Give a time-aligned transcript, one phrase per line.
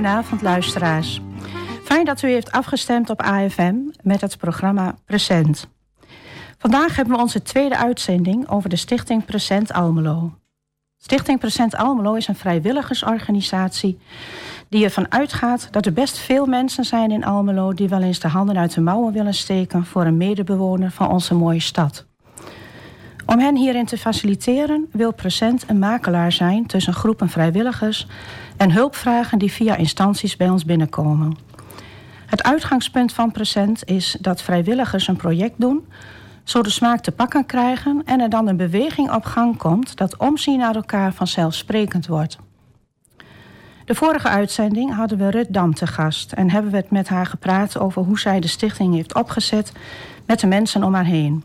[0.00, 1.20] Goedenavond luisteraars.
[1.84, 5.68] Fijn dat u heeft afgestemd op AFM met het programma Present.
[6.58, 10.34] Vandaag hebben we onze tweede uitzending over de Stichting Present Almelo.
[10.96, 13.98] Stichting Present Almelo is een vrijwilligersorganisatie
[14.70, 18.28] die ervan uitgaat dat er best veel mensen zijn in Almelo die wel eens de
[18.28, 22.06] handen uit de mouwen willen steken voor een medebewoner van onze mooie stad.
[23.26, 28.06] Om hen hierin te faciliteren wil Present een makelaar zijn tussen groepen vrijwilligers
[28.56, 31.36] en hulpvragen die via instanties bij ons binnenkomen.
[32.26, 35.86] Het uitgangspunt van Present is dat vrijwilligers een project doen,
[36.44, 40.16] zo de smaak te pakken krijgen en er dan een beweging op gang komt dat
[40.16, 42.38] omzien naar elkaar vanzelfsprekend wordt.
[43.90, 47.26] De vorige uitzending hadden we Rut Dam te gast en hebben we het met haar
[47.26, 49.72] gepraat over hoe zij de stichting heeft opgezet
[50.26, 51.44] met de mensen om haar heen.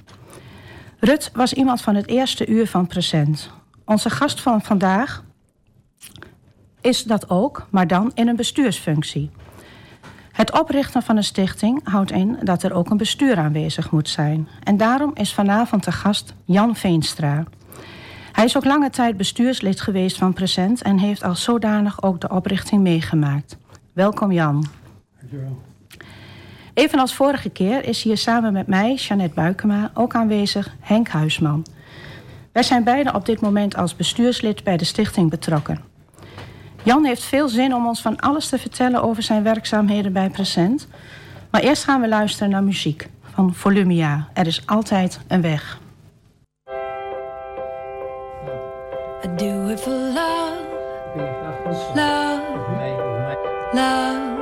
[1.00, 3.52] Rut was iemand van het eerste uur van Present.
[3.86, 5.24] Onze gast van vandaag
[6.82, 9.32] is dat ook, maar dan in een bestuursfunctie.
[10.32, 14.48] Het oprichten van een stichting houdt in dat er ook een bestuur aanwezig moet zijn.
[14.64, 17.44] En daarom is vanavond de gast Jan Veenstra.
[18.36, 22.30] Hij is ook lange tijd bestuurslid geweest van Present en heeft als zodanig ook de
[22.30, 23.58] oprichting meegemaakt.
[23.94, 24.66] Welkom Jan.
[25.20, 25.62] Dankjewel.
[26.74, 31.66] Evenals vorige keer is hier samen met mij, Jeannette Buikema, ook aanwezig Henk Huisman.
[32.52, 35.82] Wij zijn beide op dit moment als bestuurslid bij de stichting betrokken.
[36.84, 40.88] Jan heeft veel zin om ons van alles te vertellen over zijn werkzaamheden bij Present.
[41.52, 44.28] Maar eerst gaan we luisteren naar muziek van Volumia.
[44.34, 45.84] Er is altijd een weg.
[49.26, 50.68] I do it for love,
[51.96, 52.46] love,
[53.74, 54.40] love,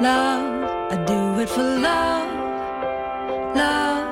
[0.00, 0.92] love.
[0.92, 2.28] I do it for love,
[3.54, 4.08] love,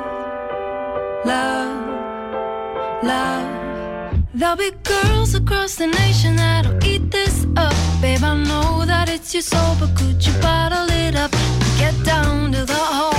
[1.27, 4.23] love, love.
[4.33, 7.74] There'll be girls across the nation that'll eat this up.
[8.01, 11.33] Babe, I know that it's your soul, but could you bottle it up?
[11.80, 13.17] Get down to the heart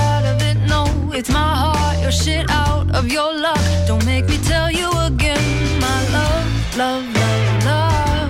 [1.13, 3.59] it's my heart, your shit out of your luck.
[3.87, 8.29] Don't make me tell you again, my love, love, love, love.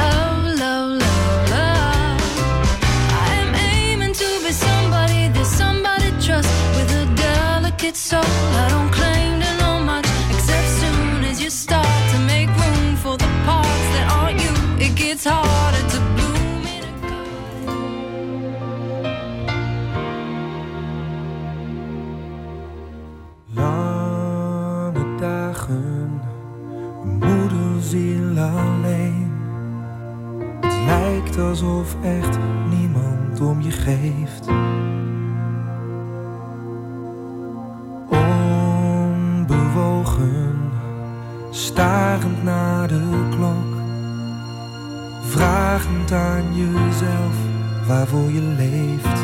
[0.00, 2.20] Love, love, love, love.
[3.26, 8.22] I am aiming to be somebody that somebody trusts with a delicate soul.
[8.64, 13.16] I don't claim to know much except soon as you start to make room for
[13.16, 14.52] the parts that aren't you,
[14.84, 15.93] it gets harder
[28.44, 29.32] alleen.
[30.60, 32.38] Het lijkt alsof echt
[32.70, 34.48] niemand om je geeft.
[39.46, 40.70] Onbewogen,
[41.50, 43.74] starend naar de klok.
[45.22, 47.36] Vragend aan jezelf
[47.86, 49.22] waarvoor je leeft.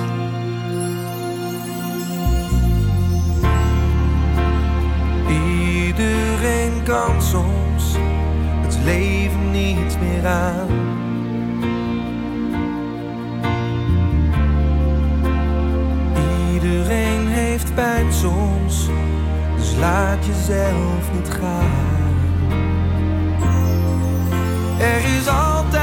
[5.29, 7.97] Iedereen kan soms
[8.85, 10.69] leven niet meer aan.
[16.53, 18.89] Iedereen heeft pijn soms,
[19.57, 21.89] dus laat jezelf niet gaan.
[24.79, 25.80] Er is altijd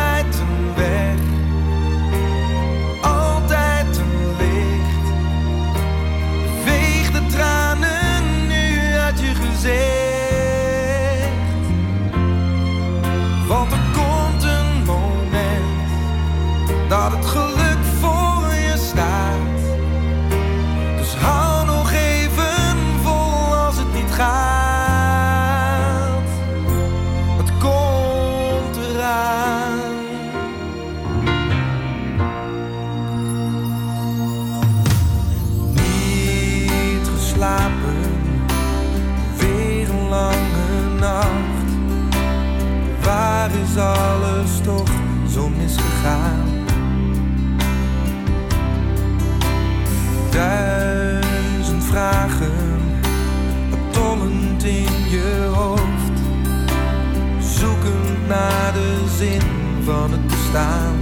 [59.87, 60.95] van het bestaan.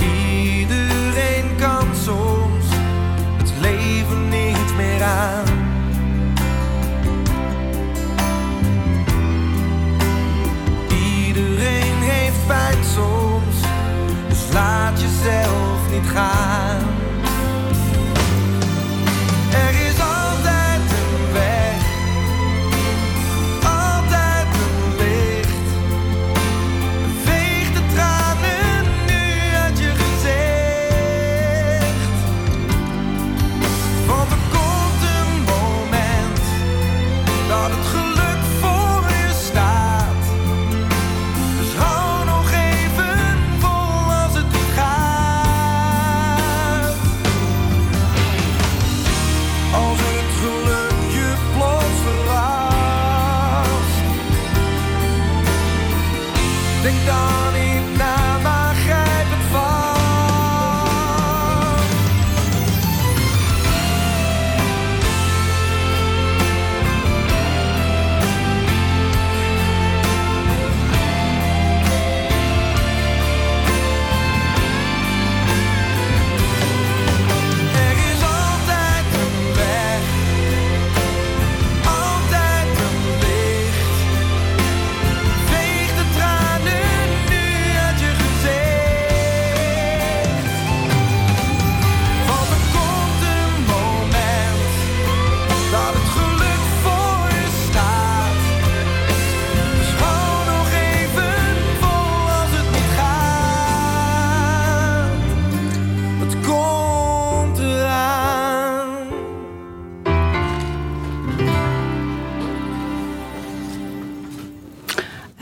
[0.00, 2.64] Iedereen kan soms
[3.36, 5.46] het leven niet meer aan.
[10.88, 13.56] Iedereen heeft pijn soms,
[14.28, 16.97] dus laat jezelf niet gaan.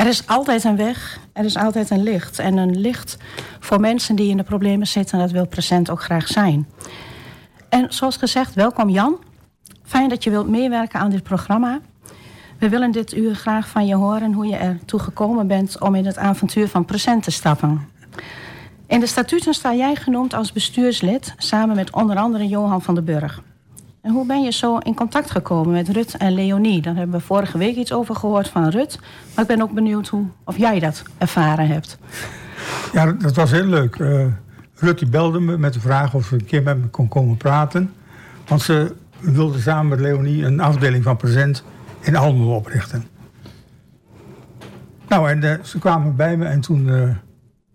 [0.06, 2.38] Er is altijd een weg, er is altijd een licht.
[2.38, 3.16] En een licht
[3.60, 6.68] voor mensen die in de problemen zitten, dat wil present ook graag zijn.
[7.68, 9.16] En zoals gezegd, welkom Jan.
[9.82, 11.80] Fijn dat je wilt meewerken aan dit programma.
[12.58, 16.06] We willen dit uur graag van je horen hoe je ertoe gekomen bent om in
[16.06, 17.88] het avontuur van present te stappen.
[18.86, 23.04] In de statuten sta jij genoemd als bestuurslid samen met onder andere Johan van den
[23.04, 23.42] Burg.
[24.06, 26.82] En hoe ben je zo in contact gekomen met Rut en Leonie?
[26.82, 28.98] Daar hebben we vorige week iets over gehoord van Rut.
[29.34, 31.98] Maar ik ben ook benieuwd hoe, of jij dat ervaren hebt.
[32.92, 33.98] Ja, dat was heel leuk.
[33.98, 34.26] Uh,
[34.74, 37.36] Rut die belde me met de vraag of ze een keer met me kon komen
[37.36, 37.92] praten.
[38.46, 41.64] Want ze wilde samen met Leonie een afdeling van Present
[42.00, 43.04] in Almelo oprichten.
[45.08, 47.10] Nou, en uh, ze kwamen bij me en toen uh,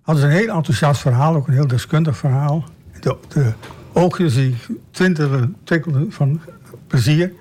[0.01, 2.63] hadden ze een heel enthousiast verhaal, ook een heel deskundig verhaal.
[2.99, 3.53] De, de
[3.93, 4.55] oogjes die
[4.91, 6.41] twintigen tikkelden van
[6.87, 7.31] plezier.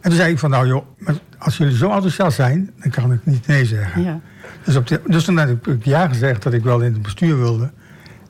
[0.00, 0.86] En toen zei ik van, nou joh,
[1.38, 4.02] als jullie zo enthousiast zijn, dan kan ik niet nee zeggen.
[4.02, 4.20] Ja.
[4.64, 7.38] Dus, op de, dus toen heb ik ja gezegd dat ik wel in het bestuur
[7.38, 7.70] wilde.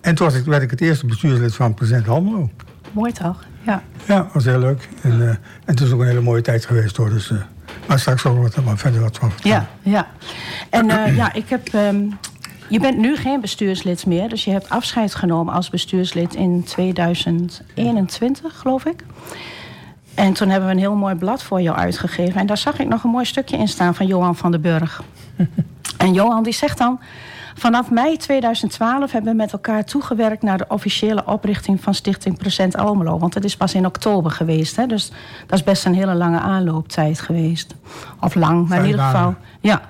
[0.00, 2.50] En toen was ik, werd ik het eerste bestuurslid van Present Almelo.
[2.92, 3.44] Mooi toch?
[3.62, 3.82] Ja.
[4.06, 4.88] Ja, was heel leuk.
[5.02, 7.10] En, uh, en het is ook een hele mooie tijd geweest hoor.
[7.10, 7.38] Dus, uh,
[7.88, 9.66] maar straks zal ik wat, verder wat van vertellen.
[9.82, 10.06] Ja, ja.
[10.70, 12.18] En uh, ja, ik heb um,
[12.68, 18.58] je bent nu geen bestuurslid meer, dus je hebt afscheid genomen als bestuurslid in 2021,
[18.58, 19.04] geloof ik.
[20.14, 22.40] En toen hebben we een heel mooi blad voor jou uitgegeven.
[22.40, 25.02] En daar zag ik nog een mooi stukje in staan van Johan van den Burg.
[25.98, 27.00] en Johan die zegt dan...
[27.58, 32.76] Vanaf mei 2012 hebben we met elkaar toegewerkt naar de officiële oprichting van Stichting Present
[32.76, 33.18] Almelo.
[33.18, 34.76] Want het is pas in oktober geweest.
[34.76, 34.86] Hè?
[34.86, 35.10] Dus
[35.46, 37.74] dat is best een hele lange aanlooptijd geweest.
[38.20, 39.34] Of lang, maar in ieder geval.
[39.60, 39.80] Ja.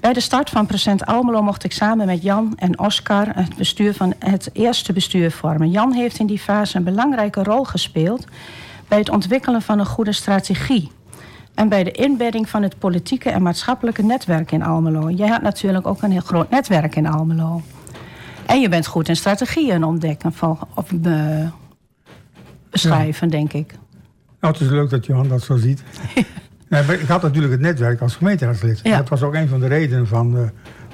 [0.00, 3.94] Bij de start van Present Almelo mocht ik samen met Jan en Oscar het bestuur
[3.94, 5.70] van het eerste bestuur vormen.
[5.70, 8.24] Jan heeft in die fase een belangrijke rol gespeeld
[8.88, 10.90] bij het ontwikkelen van een goede strategie
[11.56, 15.10] en bij de inbedding van het politieke en maatschappelijke netwerk in Almelo.
[15.10, 17.62] Jij had natuurlijk ook een heel groot netwerk in Almelo.
[18.46, 20.32] En je bent goed in strategieën ontdekken
[20.74, 20.92] of
[22.70, 23.74] beschrijven, denk ik.
[24.40, 25.82] Nou, het is leuk dat Johan dat zo ziet.
[27.00, 28.84] ik had natuurlijk het netwerk als gemeenteraadslid.
[28.84, 30.42] Dat was ook een van de redenen van, uh,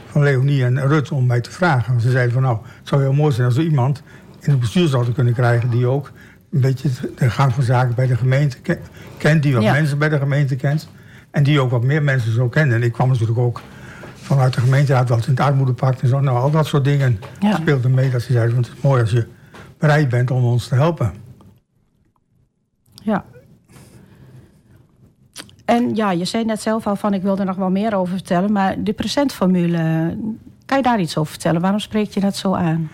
[0.06, 2.00] van Leonie en Rut om mij te vragen.
[2.00, 4.02] Ze zeiden van nou, het zou heel mooi zijn als we iemand
[4.40, 5.70] in het bestuur zouden kunnen krijgen...
[5.70, 6.12] die ook
[6.52, 8.56] een beetje de gang van zaken bij de gemeente
[9.18, 10.88] kent, die wat mensen bij de gemeente kent.
[11.30, 12.76] En die ook wat meer mensen zo kennen.
[12.76, 13.60] En ik kwam natuurlijk ook
[14.14, 16.20] vanuit de gemeenteraad wat in het armoedepact en zo.
[16.20, 17.56] Nou, al dat soort dingen ja.
[17.56, 19.26] speelden mee dat ze zeiden, want het is mooi als je
[19.78, 21.12] bereid bent om ons te helpen.
[23.02, 23.24] Ja.
[25.64, 28.14] En ja, je zei net zelf al van ik wilde er nog wel meer over
[28.14, 28.52] vertellen.
[28.52, 30.16] Maar de presentformule,
[30.66, 31.60] kan je daar iets over vertellen?
[31.60, 32.90] Waarom spreek je dat zo aan?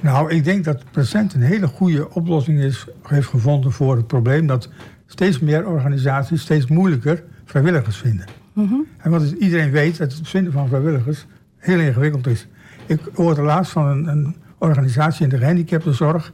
[0.00, 4.46] Nou, ik denk dat Present een hele goede oplossing is, heeft gevonden voor het probleem
[4.46, 4.68] dat
[5.06, 8.26] steeds meer organisaties steeds moeilijker vrijwilligers vinden.
[8.52, 8.74] Mhm.
[8.98, 11.26] En wat iedereen weet, dat het vinden van vrijwilligers
[11.56, 12.46] heel ingewikkeld is.
[12.86, 16.32] Ik hoorde laatst van een, een organisatie in de gehandicaptenzorg.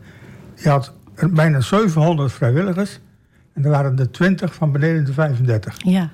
[0.55, 0.93] Die had
[1.31, 3.01] bijna 700 vrijwilligers.
[3.53, 5.77] En er waren er 20 van beneden de 35.
[5.85, 6.11] Ja.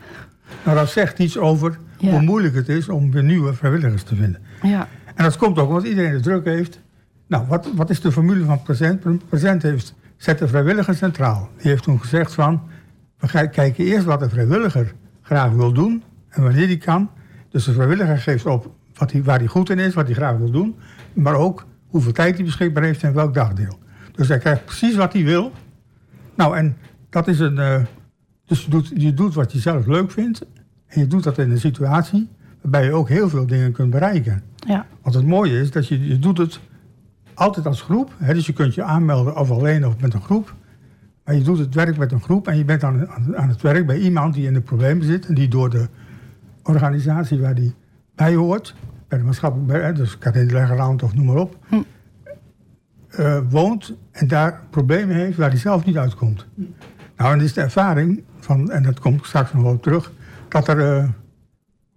[0.65, 4.41] Nou, dat zegt iets over hoe moeilijk het is om weer nieuwe vrijwilligers te vinden.
[4.63, 4.89] Ja.
[5.15, 6.81] En dat komt ook omdat iedereen de druk heeft
[7.33, 9.29] Nou, wat, wat is de formule van Present?
[9.29, 11.49] Present heeft, zet de vrijwilliger centraal.
[11.57, 12.63] Die heeft toen gezegd van...
[13.19, 16.03] we kijken eerst wat de vrijwilliger graag wil doen...
[16.29, 17.11] en wanneer die kan.
[17.51, 20.37] Dus de vrijwilliger geeft op wat hij, waar hij goed in is, wat hij graag
[20.37, 20.75] wil doen...
[21.13, 23.79] maar ook hoeveel tijd hij beschikbaar heeft en welk dagdeel.
[24.13, 25.53] Dus hij krijgt precies wat hij wil.
[26.35, 26.77] Nou, en
[27.11, 27.57] dat is een...
[27.57, 27.81] Uh,
[28.45, 30.47] dus je doet, je doet wat je zelf leuk vindt...
[30.87, 32.29] en je doet dat in een situatie...
[32.61, 34.43] waarbij je ook heel veel dingen kunt bereiken.
[34.57, 34.87] Ja.
[35.03, 36.61] Want het mooie is dat je, je doet het
[37.35, 38.11] altijd als groep.
[38.19, 40.55] Hè, dus je kunt je aanmelden of alleen of met een groep.
[41.25, 43.87] Maar je doet het werk met een groep en je bent aan, aan, het werk
[43.87, 45.27] bij iemand die in de problemen zit.
[45.27, 45.89] En die door de
[46.63, 47.75] organisatie waar die
[48.15, 48.75] bij hoort,
[49.09, 51.75] bij de maatschappelijk, dus Kathedral of noem maar op, hm.
[53.21, 56.47] uh, woont en daar problemen heeft waar hij zelf niet uitkomt.
[56.55, 56.63] Hm.
[57.17, 60.13] Nou, en is de ervaring van, en dat komt straks nog wel terug,
[60.49, 61.09] dat er uh,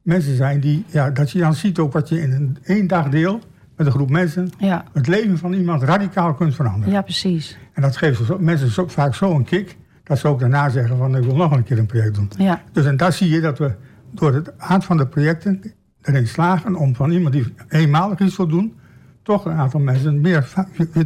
[0.01, 3.09] mensen zijn die, ja, dat je dan ziet ook wat je in een één dag
[3.09, 3.41] deel
[3.75, 4.85] met een groep mensen ja.
[4.93, 6.93] het leven van iemand radicaal kunt veranderen.
[6.93, 7.57] Ja, precies.
[7.73, 11.15] En dat geeft mensen zo, vaak zo een kick dat ze ook daarna zeggen van
[11.17, 12.31] ik wil nog een keer een project doen.
[12.37, 12.61] Ja.
[12.71, 13.73] Dus en daar zie je dat we
[14.11, 18.47] door het aard van de projecten erin slagen om van iemand die eenmalig iets wil
[18.47, 18.75] doen,
[19.23, 20.47] toch een aantal mensen meer,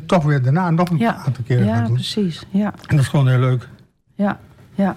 [0.05, 1.93] toch weer daarna nog een aantal keren ja, gaan doen.
[1.93, 3.69] Precies, ja, En dat is gewoon heel leuk.
[4.15, 4.39] Ja,
[4.73, 4.95] ja.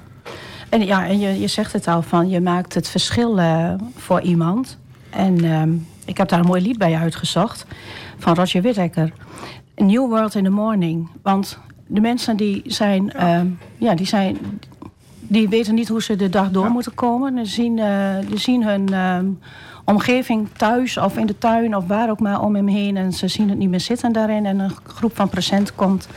[0.69, 4.21] En ja, en je, je zegt het al van je maakt het verschil uh, voor
[4.21, 4.79] iemand.
[5.11, 5.63] En uh,
[6.05, 7.67] ik heb daar een mooi lied bij uitgezocht
[8.19, 9.13] van Roger Whittaker.
[9.81, 11.09] A New World in the Morning.
[11.23, 13.41] Want de mensen die zijn, ja.
[13.41, 14.39] Uh, ja, die zijn
[15.33, 16.71] die weten niet hoe ze de dag door ja.
[16.71, 17.47] moeten komen.
[17.47, 19.19] Ze zien, uh, die zien hun uh,
[19.85, 22.97] omgeving thuis of in de tuin of waar ook maar om hem heen.
[22.97, 24.47] En ze zien het niet meer zitten daarin.
[24.47, 26.09] En een groep van present komt.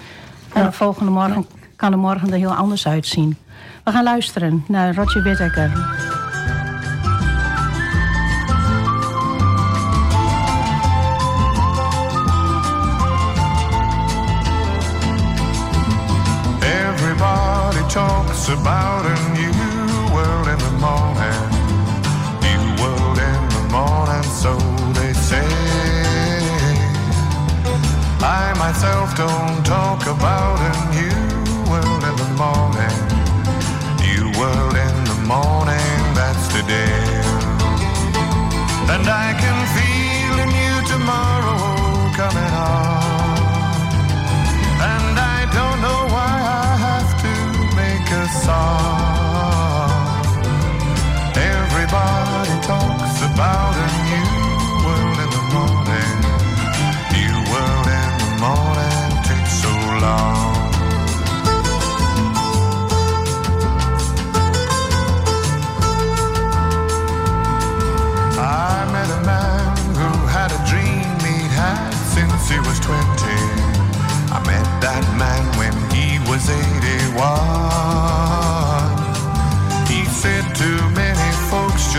[0.54, 0.68] En ja.
[0.68, 3.38] de volgende morgen kan de morgen er heel anders uitzien.
[3.84, 5.72] We gaan luisteren naar Roger Whittaker.
[18.46, 21.42] Talks about a new world in the morning.
[22.46, 24.58] New world in the morning, so
[24.94, 25.48] they say.
[28.22, 32.96] I myself don't talk about a new world in the morning.
[34.06, 37.02] New world in the morning, that's today.
[38.94, 39.85] And I can feel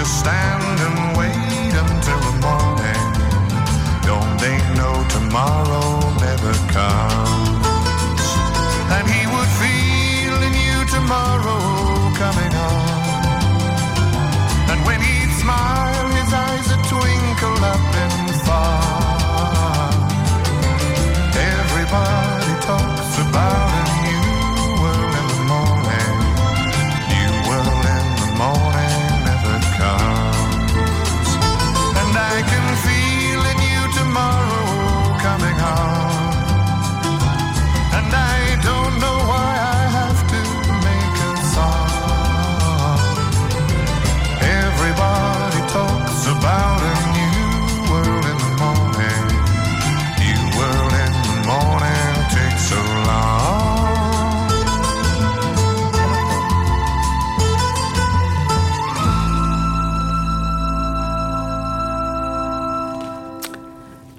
[0.07, 0.56] understand.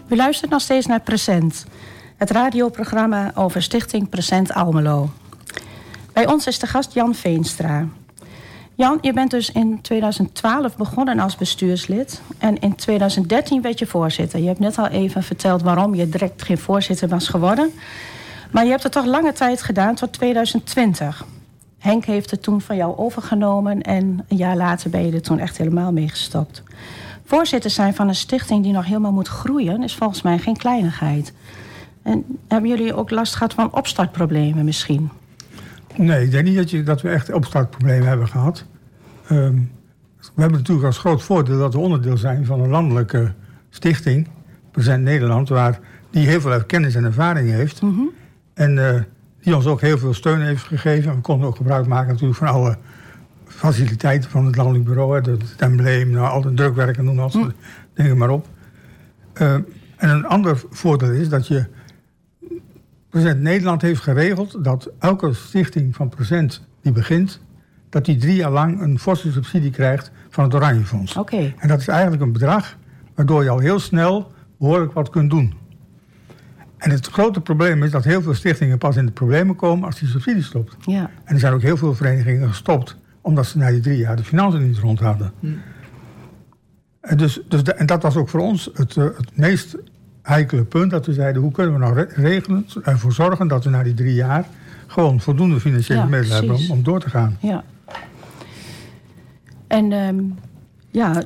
[0.10, 1.66] U luistert nog steeds naar Present,
[2.18, 5.10] het radioprogramma over Stichting Present Almelo.
[6.14, 7.88] Bij ons is de gast Jan Veenstra.
[8.76, 14.40] Jan, je bent dus in 2012 begonnen als bestuurslid en in 2013 werd je voorzitter.
[14.40, 17.72] Je hebt net al even verteld waarom je direct geen voorzitter was geworden.
[18.52, 21.26] Maar je hebt het toch lange tijd gedaan tot 2020.
[21.80, 25.40] Henk heeft het toen van jou overgenomen en een jaar later ben je er toen
[25.40, 26.64] echt helemaal mee gestopt.
[27.28, 31.34] Voorzitter zijn van een stichting die nog helemaal moet groeien is volgens mij geen kleinigheid.
[32.02, 35.10] En hebben jullie ook last gehad van opstartproblemen misschien?
[35.96, 38.66] Nee, ik denk niet dat, je, dat we echt opstartproblemen hebben gehad.
[39.32, 39.72] Um,
[40.20, 43.34] we hebben natuurlijk als groot voordeel dat we onderdeel zijn van een landelijke
[43.70, 44.28] stichting,
[44.72, 45.80] Present Nederland, waar
[46.10, 47.82] die heel veel kennis en ervaring heeft.
[47.82, 48.02] Mhm.
[48.54, 49.02] En eh,
[49.42, 51.16] die ons ook heel veel steun heeft gegeven.
[51.16, 52.78] We konden ook gebruik maken natuurlijk van alle
[53.58, 55.16] faciliteiten van het landelijk bureau.
[55.16, 57.56] Het embleem, nou, al de drukwerken, noem al soort
[57.94, 58.48] dingen maar op.
[59.34, 59.54] Eh,
[59.96, 61.66] en een ander voordeel is dat je...
[63.10, 67.42] President Nederland heeft geregeld dat elke stichting van procent die begint...
[67.90, 71.16] dat die drie jaar lang een forse subsidie krijgt van het Oranje Fonds.
[71.16, 71.54] Oké.
[71.58, 72.78] En dat is eigenlijk een bedrag
[73.16, 75.54] waardoor je al heel snel behoorlijk wat kunt doen.
[76.78, 80.00] En het grote probleem is dat heel veel stichtingen pas in de problemen komen als
[80.00, 80.76] die subsidie stopt.
[80.86, 81.10] Ja.
[81.24, 84.24] En er zijn ook heel veel verenigingen gestopt omdat ze na die drie jaar de
[84.24, 85.32] financiën niet rond hadden.
[87.02, 89.76] En, dus, dus de- en dat was ook voor ons het, eh, het meest
[90.22, 90.92] heikele punt.
[90.92, 93.94] Dat we zeiden, hoe kunnen we nou re- regelen, ervoor zorgen dat we na die
[93.94, 94.46] drie jaar
[94.88, 97.38] gewoon voldoende financiële Ja, middelen hebben om, om door te gaan.
[97.42, 97.64] Ja.
[99.68, 100.20] En ehm,
[100.92, 101.24] ja,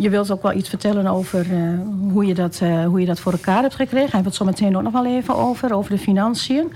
[0.00, 1.78] je wilt ook wel iets vertellen over eh,
[2.12, 4.10] hoe, je dat, eh, hoe je dat voor elkaar hebt gekregen.
[4.10, 6.72] Daar hebben we het zo meteen ook nog wel even over, over de financiën.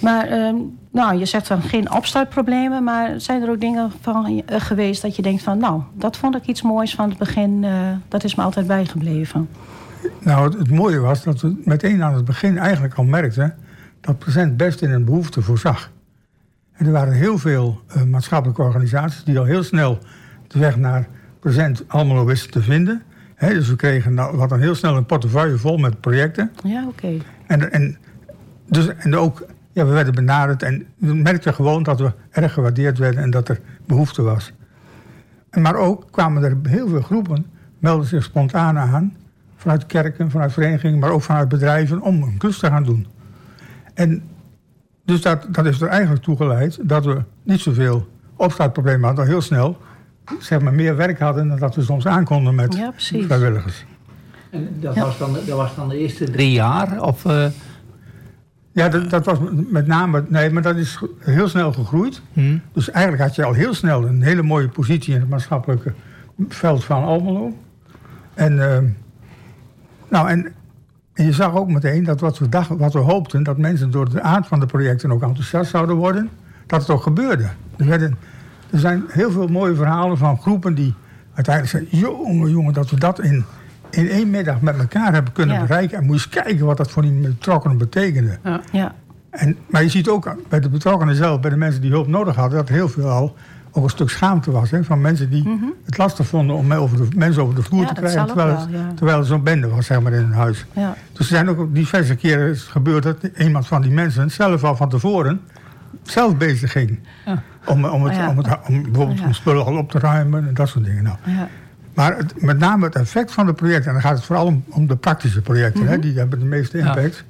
[0.00, 0.56] Maar ehm,
[0.98, 5.16] nou, je zegt van geen opstartproblemen, maar zijn er ook dingen van eh, geweest dat
[5.16, 7.72] je denkt van, nou, dat vond ik iets moois van het begin, eh,
[8.08, 9.48] dat is me altijd bijgebleven.
[10.20, 13.54] Nou, het, het mooie was dat we meteen aan het begin eigenlijk al merkten
[14.00, 15.90] dat present best in een behoefte voorzag.
[16.72, 19.98] En er waren heel veel eh, maatschappelijke organisaties die al heel snel
[20.46, 21.08] de weg naar
[21.40, 23.02] present allemaal wisten te vinden.
[23.38, 26.50] Dus we kregen nou, we hadden heel snel een portefeuille vol met projecten.
[26.62, 27.16] Ja, oké.
[27.46, 27.98] En, en,
[28.66, 29.46] dus, en ook,
[29.78, 33.48] ja, we werden benaderd en we merkten gewoon dat we erg gewaardeerd werden en dat
[33.48, 34.52] er behoefte was.
[35.50, 37.46] En Maar ook kwamen er heel veel groepen,
[37.78, 39.16] melden zich spontaan aan,
[39.56, 43.06] vanuit kerken, vanuit verenigingen, maar ook vanuit bedrijven, om een klus te gaan doen.
[43.94, 44.22] En
[45.04, 49.40] dus dat, dat heeft er eigenlijk toe geleid dat we niet zoveel opstartproblemen hadden, heel
[49.40, 49.76] snel
[50.38, 53.84] zeg maar, meer werk hadden dan dat we soms aankonden met Ja, vrijwilligers.
[54.50, 55.04] En dat, Ja.
[55.04, 57.02] was dan, dat was dan de eerste drie jaar?
[57.02, 57.46] Of, eh,
[58.78, 59.38] Ja, dat, dat was
[59.70, 60.24] met name.
[60.28, 62.22] Nee, maar dat is heel snel gegroeid.
[62.32, 62.58] hm?
[62.72, 65.92] Dus eigenlijk had je al heel snel een hele mooie positie in het maatschappelijke
[66.48, 67.56] veld van Almelo.
[68.34, 68.84] En, ehm,
[70.08, 70.52] nou, en,
[71.12, 74.10] en je zag ook meteen dat wat we, dachten, wat we hoopten, dat mensen door
[74.10, 76.28] de aard van de projecten ook enthousiast zouden worden,
[76.66, 77.48] dat het ook gebeurde.
[77.76, 78.16] Er, werden,
[78.70, 80.94] er zijn heel veel mooie verhalen van groepen die
[81.34, 83.44] uiteindelijk zeiden: jongen, jongen, dat we dat in,
[83.90, 85.62] in één middag met elkaar hebben kunnen Ja.
[85.62, 85.98] bereiken.
[85.98, 88.38] En moet je eens kijken wat dat voor die betrokkenen betekende.
[88.72, 88.94] Ja,
[89.30, 92.34] En, maar je ziet ook bij de betrokkenen zelf, bij de mensen die hulp nodig
[92.36, 93.36] hadden, dat heel veel al
[93.72, 94.70] ook een stuk schaamte was.
[94.70, 97.88] Hè, van mensen die het lastig vonden om over de, mensen over de vloer Mhm.
[97.88, 98.26] Ja, te krijgen.
[98.26, 98.92] Terwijl, wel, ja.
[98.94, 100.66] terwijl er zo'n bende was zeg maar, in hun huis.
[100.72, 100.94] ja.
[101.12, 104.88] Dus er zijn ook diverse keren gebeurd dat iemand van die mensen zelf al van
[104.88, 105.40] tevoren
[106.02, 106.98] zelf bezig ging.
[107.26, 107.42] Ja.
[107.66, 108.28] Om, om, het, ja.
[108.28, 109.24] om, het, om bijvoorbeeld ja.
[109.26, 111.02] om spullen al op te ruimen en dat soort dingen.
[111.02, 111.48] Nou, ja.
[111.98, 114.64] Maar het, met name het effect van de projecten, en dan gaat het vooral om,
[114.68, 115.92] om de praktische projecten, Mhm.
[115.92, 116.86] hè, die hebben de meeste Ja.
[116.86, 117.24] impact.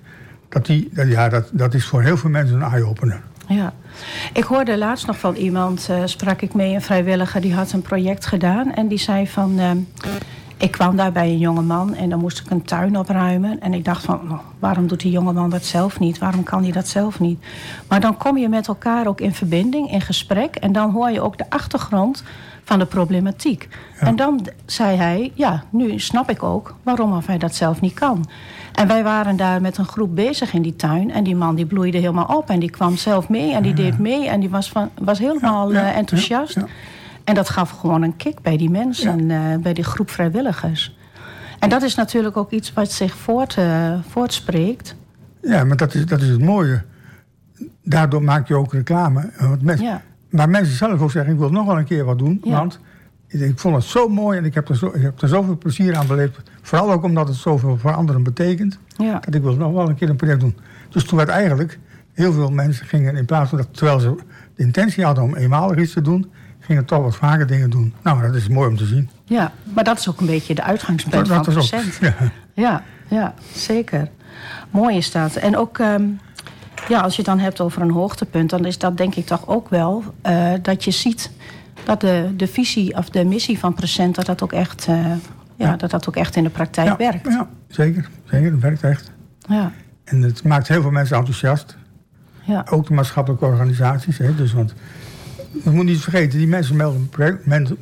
[0.48, 3.20] Dat, die, dat, ja, dat, dat is voor heel veel mensen een eye-opener.
[3.46, 3.72] Ja,
[4.32, 7.82] ik hoorde laatst nog van iemand, eh, sprak ik mee, een vrijwilliger, die had een
[7.82, 8.74] project gedaan.
[8.74, 9.70] En die zei van, eh,
[10.56, 13.60] ik kwam daar bij een jongeman en dan moest ik een tuin opruimen.
[13.60, 16.18] En ik dacht van, nou, waarom doet die jongeman dat zelf niet?
[16.18, 17.44] Waarom kan hij dat zelf niet?
[17.88, 20.54] Maar dan kom je met elkaar ook in verbinding, in gesprek.
[20.56, 22.22] En dan hoor je ook de achtergrond
[22.68, 23.68] van de problematiek.
[23.98, 27.94] En dan zei hij, ja, nu snap ik ook waarom of hij dat zelf niet
[27.94, 28.28] kan.
[28.74, 31.12] En wij waren daar met een groep bezig in die tuin.
[31.12, 32.50] En die man die bloeide helemaal op.
[32.50, 34.28] En die kwam zelf mee en die deed mee.
[34.28, 36.56] En die was, van, was helemaal Ja, eh, enthousiast.
[37.24, 40.96] En dat gaf gewoon een kick bij die mensen, eh, bij die groep vrijwilligers.
[41.58, 44.94] En dat is natuurlijk ook iets wat zich voort, eh, voortspreekt.
[45.42, 46.82] Ja, maar dat is, dat is het mooie.
[47.84, 49.30] Daardoor maak je ook reclame.
[49.38, 50.02] Want Ja.
[50.28, 52.40] Maar mensen zelf ook zeggen, ik wil nog wel een keer wat doen.
[52.44, 52.50] Ja.
[52.50, 52.80] Want
[53.28, 55.96] ik, vond het zo mooi en ik heb, er zo, ik heb er zoveel plezier
[55.96, 56.38] aan beleefd.
[56.62, 58.78] Vooral ook omdat het zoveel voor anderen betekent.
[58.96, 59.20] Ja.
[59.24, 60.56] Dat ik wil nog wel een keer een project doen.
[60.88, 61.78] Dus toen werd eigenlijk,
[62.12, 64.14] heel veel mensen gingen in plaats van dat, terwijl ze
[64.54, 67.94] de intentie hadden om eenmalig iets te doen, gingen toch wat vaker dingen doen.
[68.02, 69.10] Nou, dat is mooi om te zien.
[69.24, 71.98] Ja, maar dat is ook een beetje de uitgangspunt van is ook, procent.
[72.00, 72.14] ja.
[72.54, 74.08] Ja, ja, zeker.
[74.70, 75.36] Mooi is dat.
[75.36, 76.04] En ook, ehm,
[76.88, 79.46] ja, als je het dan hebt over een hoogtepunt, dan is dat denk ik toch
[79.48, 81.30] ook wel eh, dat je ziet
[81.84, 85.16] dat de, de visie of de missie van Present, dat dat ook echt, eh, ja,
[85.56, 85.76] Ja.
[85.76, 87.26] Dat dat ook echt in de praktijk ja, werkt.
[87.28, 88.08] Ja, zeker.
[88.24, 89.12] Zeker, dat werkt echt.
[89.48, 89.72] Ja,
[90.04, 91.76] En het maakt heel veel mensen enthousiast.
[92.42, 94.18] ja, Ook de maatschappelijke organisaties.
[94.18, 94.34] Hè?
[94.34, 94.74] Dus, want
[95.52, 97.10] we moeten niet vergeten, die mensen melden,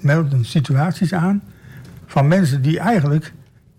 [0.00, 1.42] melden situaties aan
[2.06, 3.32] van mensen die eigenlijk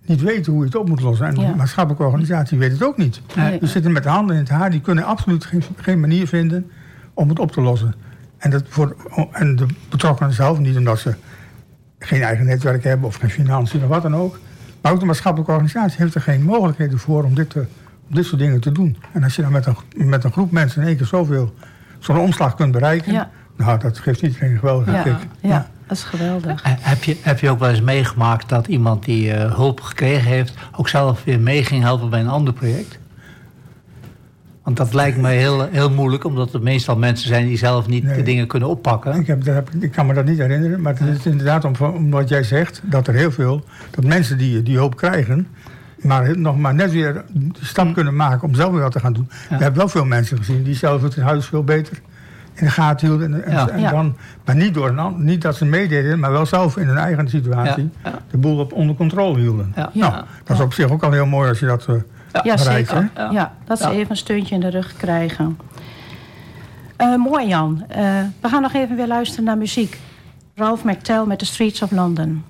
[0.08, 1.26] niet weten hoe je het op moet lossen.
[1.28, 1.50] En Ja.
[1.52, 3.22] de maatschappelijke organisatie weet het ook niet.
[3.36, 3.60] Nee.
[3.60, 6.72] Die zitten met de handen in het haar, die kunnen absoluut geen, geen manier vinden
[7.14, 7.94] om het op te lossen.
[8.38, 8.96] En, dat voor,
[9.32, 11.16] en de betrokkenen zelf, niet omdat ze
[12.00, 14.40] geen eigen netwerk hebben of geen financiën of wat dan ook.
[14.82, 17.66] Maar ook de maatschappelijke organisatie heeft er geen mogelijkheden voor om dit te
[18.10, 18.98] dit soort dingen te doen.
[19.14, 21.54] En als je dan met een, met een groep mensen in één keer zoveel,
[22.00, 23.30] zo'n omslag kunt bereiken, Ja.
[23.58, 25.16] nou, dat geeft iedereen een geweldige Ja, kick.
[25.42, 26.62] ja, dat is geweldig.
[26.64, 30.32] Eh, Heb je, heb je ook wel eens meegemaakt dat iemand die eh, hulp gekregen
[30.32, 30.54] heeft...
[30.76, 33.00] ook zelf weer mee ging helpen bij een ander project?
[34.64, 38.04] Want dat lijkt me heel, heel moeilijk, omdat er meestal mensen zijn die zelf niet
[38.04, 38.16] Nee.
[38.16, 39.16] de dingen kunnen oppakken.
[39.20, 42.10] Ik, heb, heb, ik kan me dat niet herinneren, maar het is inderdaad om, om
[42.12, 45.48] wat jij zegt, dat er heel veel, dat mensen die, die hulp krijgen,
[46.02, 49.14] maar nog maar net weer de stap kunnen maken om zelf weer wat te gaan
[49.14, 49.28] doen.
[49.50, 52.02] We hebben wel veel mensen gezien die zelf het huis veel beter
[52.60, 53.34] in de gaten hielden.
[53.34, 53.70] En, en- Ja.
[53.70, 53.90] en Ja.
[53.92, 54.16] dan,
[54.46, 57.30] maar niet, door een, an- niet dat ze meededen, maar wel zelf in hun eigen
[57.30, 58.20] situatie Ja, ja.
[58.32, 59.72] de boel op, onder controle hielden.
[59.76, 59.90] Ja.
[59.94, 61.86] Nou, dat is op zich ook al heel mooi als je dat...
[61.88, 61.96] eh,
[62.44, 63.10] Ja, bereikt, zeker.
[63.14, 63.24] hè?
[63.24, 63.54] Ja.
[63.66, 63.94] dat ze Ja.
[63.94, 65.58] even een steuntje in de rug krijgen.
[66.96, 67.84] Eh, mooi Jan.
[67.88, 68.04] Eh,
[68.42, 70.00] we gaan nog even weer luisteren naar muziek.
[70.56, 72.44] Ralph McTell met The Streets of London.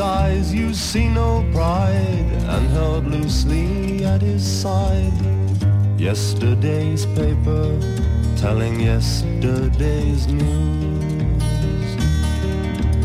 [0.00, 5.12] Eyes you see no pride and held loosely at his side.
[5.98, 7.78] Yesterday's paper
[8.36, 11.42] telling yesterday's news.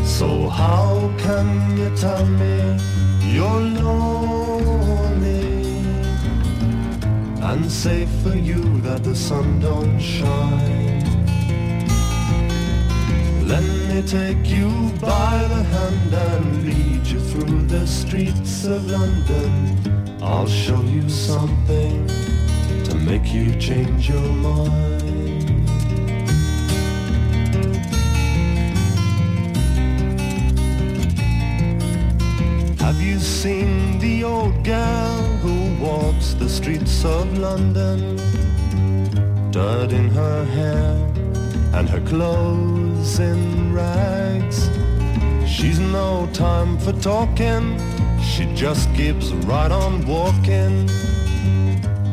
[0.06, 2.78] So how can you tell me
[3.34, 5.04] you're lonely
[7.42, 10.83] and say for you that the sun don't shine?
[13.46, 14.70] Let me take you
[15.02, 20.18] by the hand and lead you through the streets of London.
[20.22, 22.06] I'll show you something
[22.84, 25.68] to make you change your mind.
[32.80, 38.16] Have you seen the old girl who walks the streets of London?
[39.50, 41.13] Dirt in her hair
[41.76, 44.70] and her clothes in rags.
[45.44, 47.64] She's no time for talking,
[48.22, 50.88] she just keeps right on walking,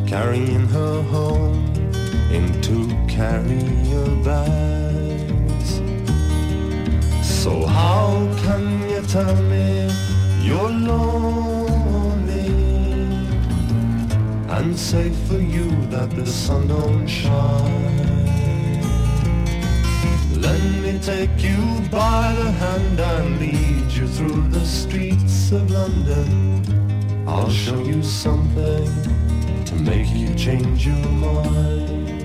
[0.08, 1.72] carrying her home
[2.32, 5.70] in two carrier bags.
[7.22, 8.10] So how
[8.44, 9.92] can you tell me
[10.42, 12.48] you're lonely
[14.56, 18.11] and say for you that the sun don't shine?
[20.62, 21.58] Let me take you
[21.90, 26.64] by the hand and lead you through the streets of London.
[27.28, 28.86] I'll show you something
[29.66, 32.21] to make you change your mind.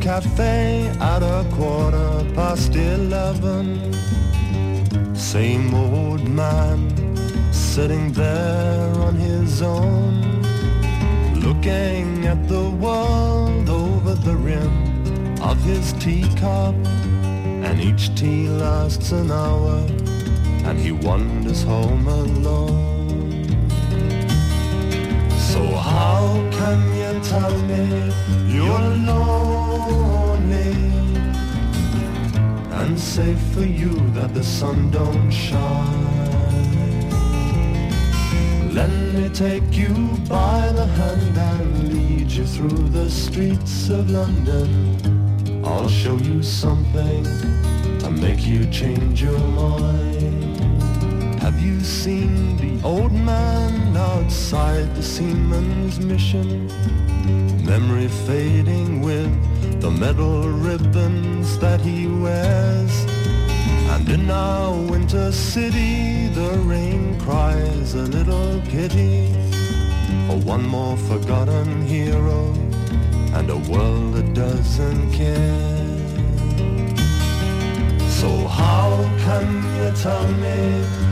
[0.00, 3.92] Cafe at a quarter past eleven.
[5.14, 6.78] Same old man
[7.52, 10.34] sitting there on his own
[11.44, 16.74] Looking at the world over the rim of his teacup.
[17.66, 19.76] And each tea lasts an hour
[20.66, 23.44] and he wanders home alone.
[25.52, 26.26] So how
[26.58, 26.93] can
[27.24, 28.12] tell me
[28.46, 30.72] you're lonely
[32.80, 36.14] and say for you that the sun don't shine?
[38.74, 39.94] Let me take you
[40.28, 45.64] by the hand and lead you through the streets of London.
[45.64, 47.24] I'll show you something
[48.00, 50.33] to make you change your mind.
[51.84, 56.66] Seen the old man outside the seaman's mission?
[57.62, 59.30] Memory fading with
[59.82, 63.04] the metal ribbons that he wears.
[63.92, 69.30] And in our winter city, the rain cries a little pity
[70.26, 72.52] for one more forgotten hero
[73.34, 75.74] and a world that doesn't care.
[78.08, 78.88] So how
[79.26, 81.03] can you tell me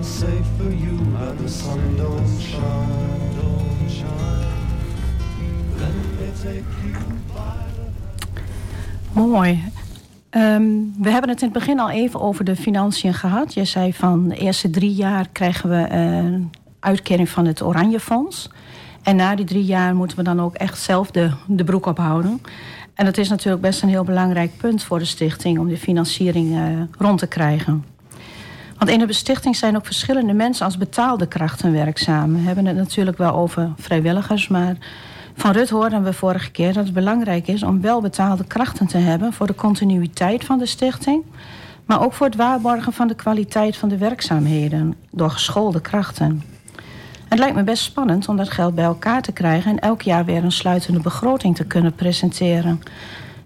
[0.00, 4.30] and say for you that the sun don't shine, don't shine?
[9.12, 9.62] Mooi.
[10.30, 10.62] Ehm,
[10.98, 13.54] we hebben het in het begin al even over de financiën gehad.
[13.54, 18.50] Je zei van de eerste drie jaar krijgen we een uitkering van het Oranje Fonds.
[19.02, 22.40] En na die drie jaar moeten we dan ook echt zelf de, de broek ophouden.
[23.00, 26.56] En dat is natuurlijk best een heel belangrijk punt voor de stichting om de financiering
[26.56, 26.62] uh,
[26.98, 27.84] rond te krijgen.
[28.78, 32.32] Want in de stichting zijn ook verschillende mensen als betaalde krachten werkzaam.
[32.32, 34.76] We hebben het natuurlijk wel over vrijwilligers, maar
[35.34, 38.98] van Rut hoorden we vorige keer dat het belangrijk is om wel betaalde krachten te
[38.98, 41.22] hebben voor de continuïteit van de stichting,
[41.84, 46.42] maar ook voor het waarborgen van de kwaliteit van de werkzaamheden door geschoolde krachten.
[47.30, 50.24] Het lijkt me best spannend om dat geld bij elkaar te krijgen en elk jaar
[50.24, 52.80] weer een sluitende begroting te kunnen presenteren.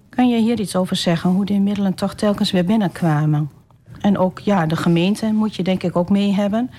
[0.09, 3.51] Kan je hier iets over zeggen, hoe die middelen toch telkens weer binnenkwamen?
[4.01, 6.71] En ook ja, de gemeente moet je denk ik ook mee hebben.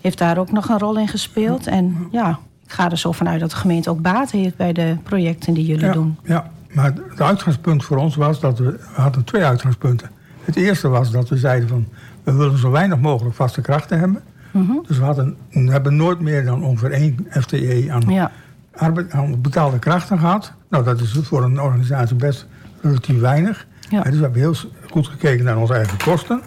[0.00, 1.66] Heeft daar ook nog een rol in gespeeld.
[1.66, 4.96] En ja, ik ga er zo vanuit dat de gemeente ook baat heeft bij de
[5.02, 6.18] projecten die jullie doen.
[6.24, 10.10] Ja, maar het uitgangspunt voor ons was dat we, we hadden twee uitgangspunten.
[10.44, 11.86] Het eerste was dat we zeiden van
[12.22, 14.22] we willen zo weinig mogelijk vaste krachten hebben.
[14.54, 14.72] Mhm.
[14.86, 18.30] Dus we, hadden, we hebben nooit meer dan ongeveer één FTE aan, ja.
[18.74, 20.52] arbeid, aan betaalde krachten gehad.
[20.68, 22.46] Nou, dat is voor een organisatie best
[22.80, 23.66] relatief weinig.
[23.88, 24.02] Ja.
[24.02, 24.54] Dus we hebben heel
[24.90, 26.40] goed gekeken naar onze eigen kosten.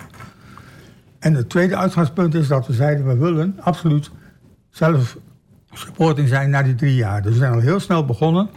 [1.19, 3.07] En het tweede uitgangspunt is dat we zeiden...
[3.07, 4.11] we willen absoluut
[4.69, 5.17] zelf
[5.71, 7.21] supporting zijn na die drie jaar.
[7.21, 8.49] Dus we zijn al heel snel begonnen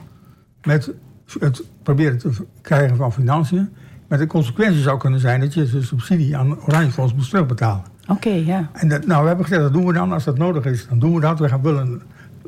[0.62, 0.92] met
[1.38, 2.30] het proberen te
[2.62, 3.68] krijgen van financiën.
[4.08, 7.84] Met de consequentie zou kunnen zijn dat je de subsidie aan Oranje Fonds moet terugbetalen.
[8.10, 8.70] Oké, ja.
[8.72, 10.12] En dat, nou, we hebben gezegd, dat doen we dan.
[10.12, 11.38] Als dat nodig is, dan doen we dat.
[11.38, 12.02] We gaan willen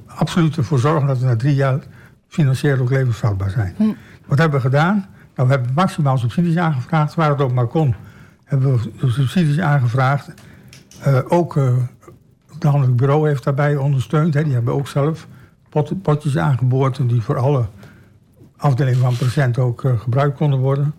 [0.06, 1.78] absoluut ervoor zorgen dat we na drie jaar
[2.28, 3.74] financieel ook levensvatbaar zijn.
[3.76, 3.92] Hm.
[4.26, 5.06] Wat hebben we gedaan?
[5.34, 7.94] Nou, we hebben maximaal subsidies aangevraagd, waar het ook maar kon.
[8.44, 10.32] Hebben we subsidies aangevraagd.
[11.06, 11.76] Uh, ook uh,
[12.52, 14.34] het landelijk bureau heeft daarbij ondersteund.
[14.34, 14.44] Hè.
[14.44, 15.26] Die hebben ook zelf
[15.68, 17.08] pot, potjes aangeboord...
[17.08, 17.64] die voor alle
[18.56, 20.94] afdelingen van procent ook uh, gebruikt konden worden.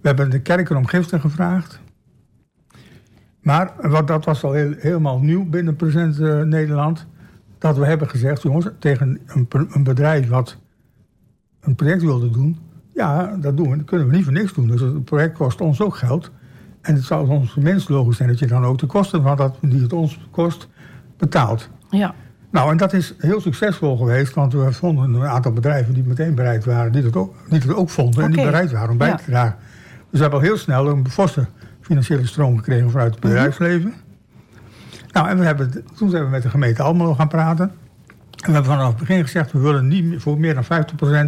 [0.00, 1.82] We hebben de kerken om giften gevraagd.
[3.44, 7.06] Maar wat, dat was al heel, helemaal nieuw binnen Present Nederland...
[7.58, 10.58] dat we hebben gezegd, jongens, tegen een, een bedrijf wat
[11.60, 12.58] een project wilde doen
[12.94, 13.76] ja, dat doen we.
[13.76, 14.66] Dat kunnen we niet voor niks doen.
[14.66, 16.30] Dus het project kost ons ook geld.
[16.80, 19.56] En het zou ons minst logisch zijn dat je dan ook de kosten van dat
[19.60, 20.68] die het ons kost
[21.16, 21.68] betaalt.
[21.90, 22.14] Ja.
[22.50, 26.34] Nou, en dat is heel succesvol geweest, want we vonden een aantal bedrijven die meteen
[26.34, 29.16] bereid waren, die het ook, die het ook vonden en die bereid waren om bij
[29.16, 29.56] te dragen.
[30.10, 31.46] Dus we hebben al heel snel een forse
[31.84, 33.32] financiële stroom gekregen vanuit het mhm.
[33.32, 33.94] bedrijfsleven.
[35.12, 37.64] Nou, en we hebben, toen zijn we met de gemeente Almelo gaan praten.
[37.64, 40.64] En we hebben vanaf het begin gezegd, we willen niet voor meer dan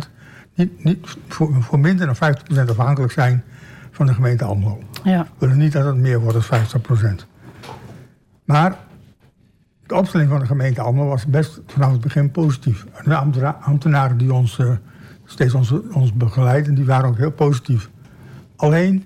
[0.07, 0.09] 50%
[0.55, 2.35] niet, niet voor, voor, minder dan
[2.67, 3.45] 50% afhankelijk zijn
[3.91, 4.79] van de gemeente Almelo.
[5.05, 5.23] Ja.
[5.23, 7.27] We willen niet dat het meer wordt dan 50%.
[8.45, 8.77] Maar
[9.87, 12.87] de opstelling van de gemeente Almelo was best vanaf het begin positief.
[13.05, 13.17] De
[13.61, 14.71] ambtenaren die ons uh,
[15.25, 17.91] steeds ons, ons begeleiden, die waren ook heel positief.
[18.57, 19.05] Alleen,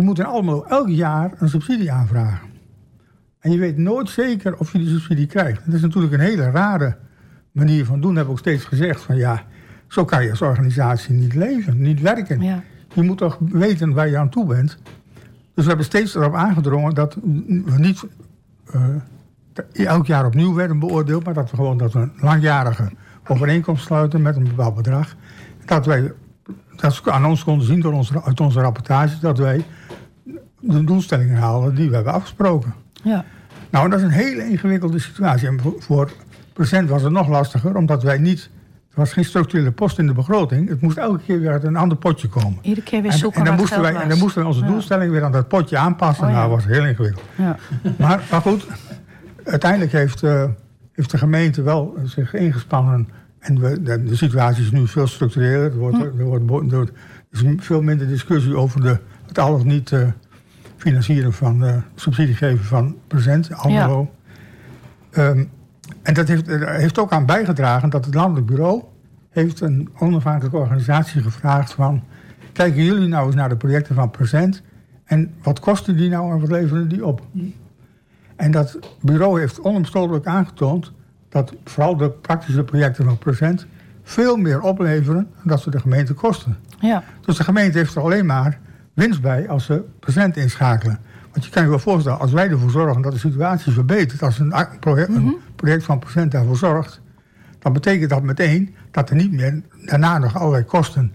[0.00, 2.48] je moet in Almelo elk jaar een subsidie aanvragen.
[3.40, 5.64] En je weet nooit zeker of je die subsidie krijgt.
[5.64, 6.96] Dat is natuurlijk een hele rare
[7.52, 8.16] manier van doen.
[8.16, 9.42] Heb ik ook steeds gezegd van ja,
[9.88, 12.40] zo kan je als organisatie niet leven, niet werken.
[12.40, 12.62] Ja.
[12.94, 14.78] Je moet toch weten waar je aan toe bent.
[15.54, 18.02] Dus we hebben steeds erop aangedrongen dat we niet
[18.74, 22.90] uh, elk jaar opnieuw werden beoordeeld, maar dat we gewoon dat we een langjarige
[23.26, 25.16] overeenkomst sluiten met een bepaald bedrag.
[25.64, 26.12] Dat wij
[26.76, 29.64] dat ze aan ons konden zien door onze, uit onze rapportage dat wij
[30.60, 32.74] de doelstellingen halen die we hebben afgesproken.
[33.02, 33.24] Ja.
[33.70, 35.48] Nou, dat is een hele ingewikkelde situatie.
[35.48, 36.12] En voor,
[36.52, 38.50] procent was het nog lastiger, omdat wij niet
[38.90, 40.68] er was geen structurele post in de begroting.
[40.68, 42.58] Het moest elke keer weer uit een ander potje komen.
[42.62, 45.12] Iedere keer weer zoeken en, en dan moesten wij, En dan moesten we onze doelstelling
[45.12, 46.24] weer aan dat potje aanpassen.
[46.24, 46.36] Oh, ja.
[46.36, 47.24] Nou, dat was heel ingewikkeld.
[47.34, 47.56] Ja.
[47.98, 48.66] Maar, maar goed,
[49.44, 50.44] uiteindelijk heeft, uh,
[50.92, 53.08] heeft de gemeente wel zich ingespannen.
[53.40, 55.64] En we, de, de, situatie is nu veel structureler.
[55.64, 56.02] Er, wordt, hm.
[56.02, 56.90] er, wordt, er
[57.30, 60.08] is veel minder discussie over de, het al of niet uh,
[60.76, 64.10] financieren van uh, subsidie geven van present, Almelo.
[65.10, 65.28] Ja.
[65.28, 65.50] Um,
[66.02, 68.82] en dat heeft, heeft ook aan bijgedragen dat het landelijk bureau
[69.30, 72.02] heeft een onafhankelijke organisatie gevraagd van...
[72.52, 74.62] kijken jullie nou eens naar de projecten van Present...
[75.04, 77.26] en wat kosten die nou en wat leveren die op?
[78.36, 80.92] En dat bureau heeft onomstotelijk aangetoond...
[81.30, 83.66] dat vooral de praktische projecten van Present...
[84.02, 86.56] veel meer opleveren dan dat ze de gemeente kosten.
[86.80, 87.02] Ja.
[87.24, 88.58] Dus de gemeente heeft er alleen maar
[88.94, 90.98] winst bij als ze Present inschakelen.
[91.32, 94.22] Want je kan je wel voorstellen, als wij ervoor zorgen dat de situatie verbetert...
[94.22, 95.34] als een project, een mhm.
[95.56, 97.00] project van procent daarvoor zorgt...
[97.58, 101.14] dan betekent dat meteen dat er niet meer daarna nog allerlei kosten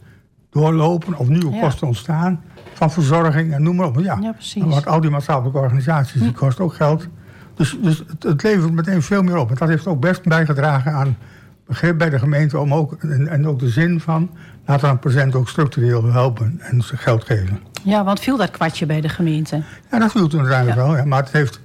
[0.49, 1.17] doorlopen...
[1.17, 3.99] of nieuwe kosten ontstaan van verzorging en noem maar op.
[3.99, 4.63] Ja, ja precies.
[4.63, 7.07] Want al die maatschappelijke organisaties, die kosten ook geld.
[7.55, 9.49] Dus, dus het, het, levert meteen veel meer op.
[9.49, 11.17] En dat heeft ook best bijgedragen aan
[11.65, 14.29] begrip bij de gemeente om ook, en, en ook de zin van...
[14.65, 17.59] laten we een procent ook structureel helpen en ze geld geven.
[17.83, 19.63] Ja, want viel dat kwartje bij de gemeente?
[19.91, 20.97] Ja, dat viel toen uiteindelijk wel.
[20.97, 21.59] Ja, maar het heeft,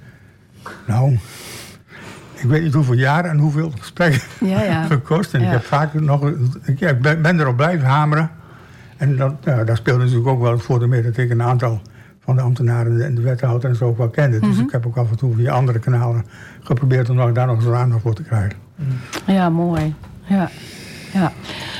[0.87, 1.19] nou,
[2.33, 4.83] ik weet niet hoeveel jaar en hoeveel gesprekken Ja, ja.
[4.95, 5.33] gekost.
[5.33, 6.31] En ik heb vaak nog,
[6.65, 8.31] ik ben, ben erop blijven hameren.
[8.97, 11.81] En dat, ja, daar speelde natuurlijk ook wel het voordeel mee dat ik een aantal
[12.23, 14.39] van de ambtenaren en de wethouder en zo ook wel kende.
[14.39, 14.63] Dus Mhm.
[14.65, 16.25] ik heb ook af en toe via andere kanalen
[16.63, 18.57] geprobeerd om daar nog eens aandacht voor te krijgen.
[19.27, 19.93] Ja, mooi.
[20.23, 20.49] Ja.
[21.13, 21.31] ja.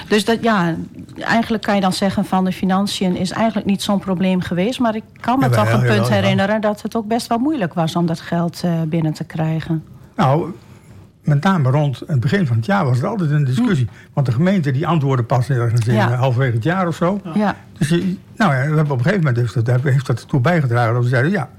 [0.08, 0.76] Dus dat, ja,
[1.20, 4.80] eigenlijk kan je dan zeggen van de financiën is eigenlijk niet zo'n probleem geweest.
[4.80, 7.96] Maar ik kan me toch een punt herinneren dat het ook best wel moeilijk was
[7.96, 9.84] om dat geld eh, binnen te krijgen.
[10.16, 10.52] Nou,
[11.24, 13.88] met name rond het begin van het jaar was het altijd een discussie.
[14.14, 15.94] Want de gemeente die antwoordde pas ergens in.
[15.94, 16.12] Ja.
[16.12, 17.22] eh, halverwege het jaar of zo.
[17.34, 20.20] Ja, Dus je, nou ja, we hebben op een gegeven moment heeft dat, heeft dat
[20.20, 21.50] ertoe bijgedragen dat we zeiden, ja,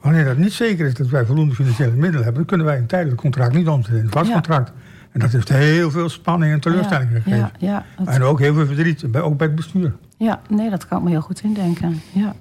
[0.00, 2.86] wanneer dat niet zeker is dat wij voldoende financiële middelen hebben, dan kunnen wij een
[2.86, 4.32] tijdelijk contract niet omzetten in een vast Ja.
[4.32, 4.72] contract.
[5.12, 7.38] En dat heeft heel veel spanning en teleurstelling ja, gegeven.
[7.38, 9.92] ja, ja, dat- En ook heel veel verdriet, bij- ook bij het bestuur.
[10.16, 12.00] ja, nee, dat kan ik me heel goed indenken.
[12.12, 12.34] Ja.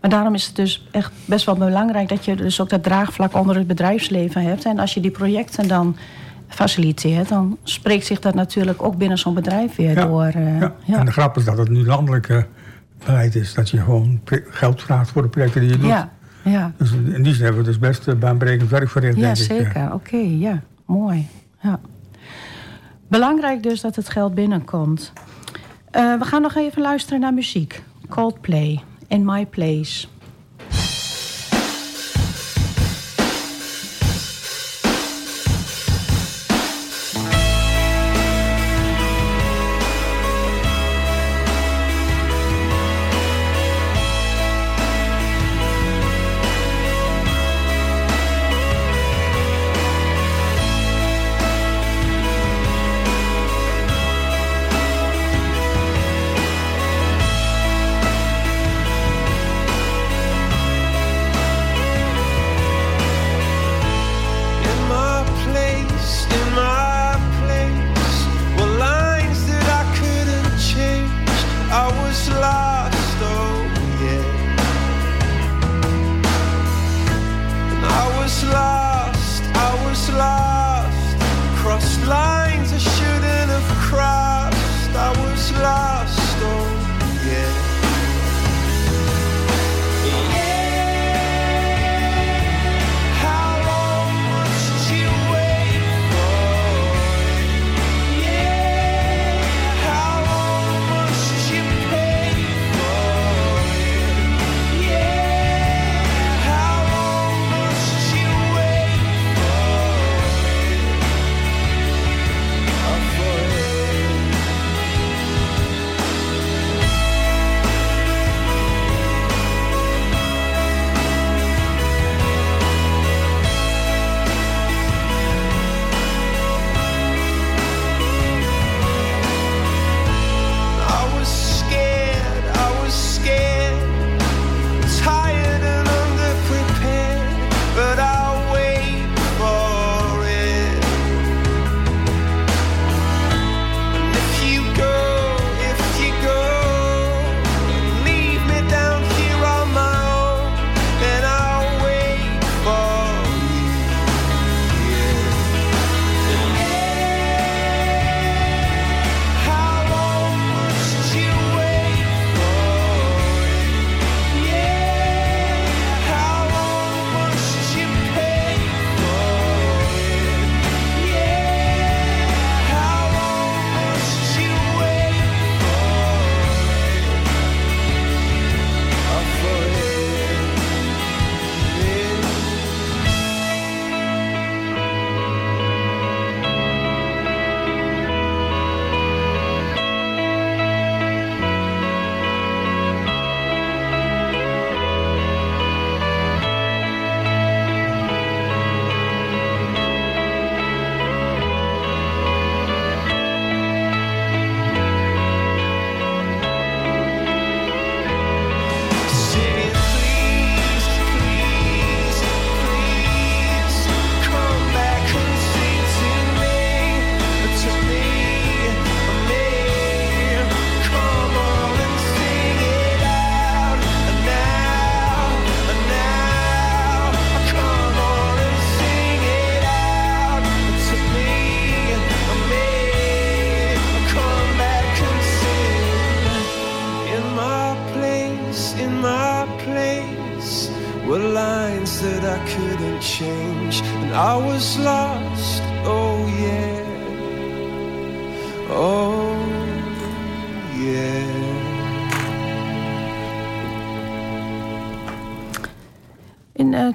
[0.00, 3.34] Maar daarom is het dus echt best wel belangrijk dat je dus ook dat draagvlak
[3.34, 4.64] onder het bedrijfsleven hebt.
[4.64, 5.96] En als je die projecten dan
[6.48, 10.24] faciliteert, dan spreekt zich dat natuurlijk ook binnen zo'n bedrijf weer Ja, door.
[10.24, 10.74] eh, Ja.
[10.84, 10.98] ja.
[10.98, 12.46] En de grap is dat het nu landelijk
[13.04, 15.86] beleid is, dat je gewoon geld vraagt voor de projecten die je doet.
[15.88, 16.08] ja,
[16.44, 16.72] ja.
[16.76, 19.92] Dus in die zin hebben we dus best eh, baanbrekend werk verricht, Ja, denk zeker.
[19.92, 20.62] Oké, ja.
[20.86, 21.26] Mooi.
[21.62, 21.80] Ja.
[23.08, 25.12] Belangrijk dus dat het geld binnenkomt.
[25.90, 27.82] Eh, we gaan nog even luisteren naar muziek.
[28.08, 30.06] Coldplay, In My Place.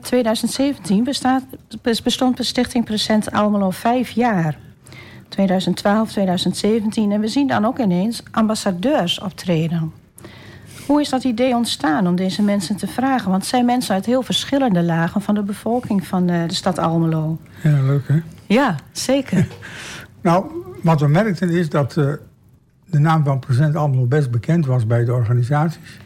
[0.03, 1.43] 2017 bestaat,
[2.03, 4.57] bestond de Stichting Present Almelo vijf jaar.
[5.29, 7.11] 2012, 2017.
[7.11, 9.93] En we zien dan ook ineens ambassadeurs optreden.
[10.85, 13.29] Hoe is dat idee ontstaan om deze mensen te vragen?
[13.29, 16.77] Want het zijn mensen uit heel verschillende lagen van de bevolking van eh, de stad
[16.77, 17.37] Almelo.
[17.63, 18.19] Ja, leuk hè?
[18.45, 19.47] Ja, zeker.
[20.21, 20.45] Nou,
[20.83, 22.11] wat we merkten is dat eh,
[22.85, 25.99] de naam van president Almelo best bekend was bij de organisaties.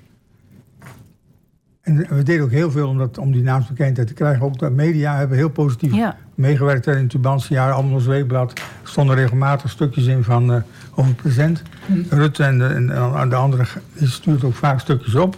[1.87, 4.45] En we deden ook heel veel om, dat, om die naamsbekendheid te krijgen.
[4.45, 6.15] Ook de media hebben heel positief Ja.
[6.35, 7.71] meegewerkt in het Tubantiejaar.
[7.71, 10.61] Almelo's Weekblad Er stonden regelmatig stukjes in van, eh,
[10.95, 11.61] over present.
[12.09, 15.37] Rutte en de, en, en de andere die stuurt ook vaak stukjes op.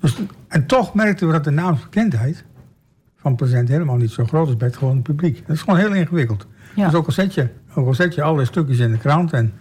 [0.00, 0.16] Dus,
[0.48, 2.44] en toch merkten we dat de naamsbekendheid
[3.16, 5.46] van present helemaal niet zo groot is bij het gewone publiek.
[5.46, 6.46] Dat is gewoon heel ingewikkeld.
[6.74, 6.84] Ja.
[6.84, 9.52] Dus ook al zet je, ook al zet je allerlei stukjes in de krant en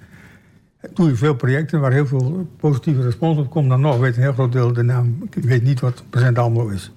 [0.93, 4.21] doe je veel projecten waar heel veel positieve respons op komt, dan nog weet een
[4.21, 6.39] heel groot deel de naam, weet niet wat present
[6.71, 6.91] is.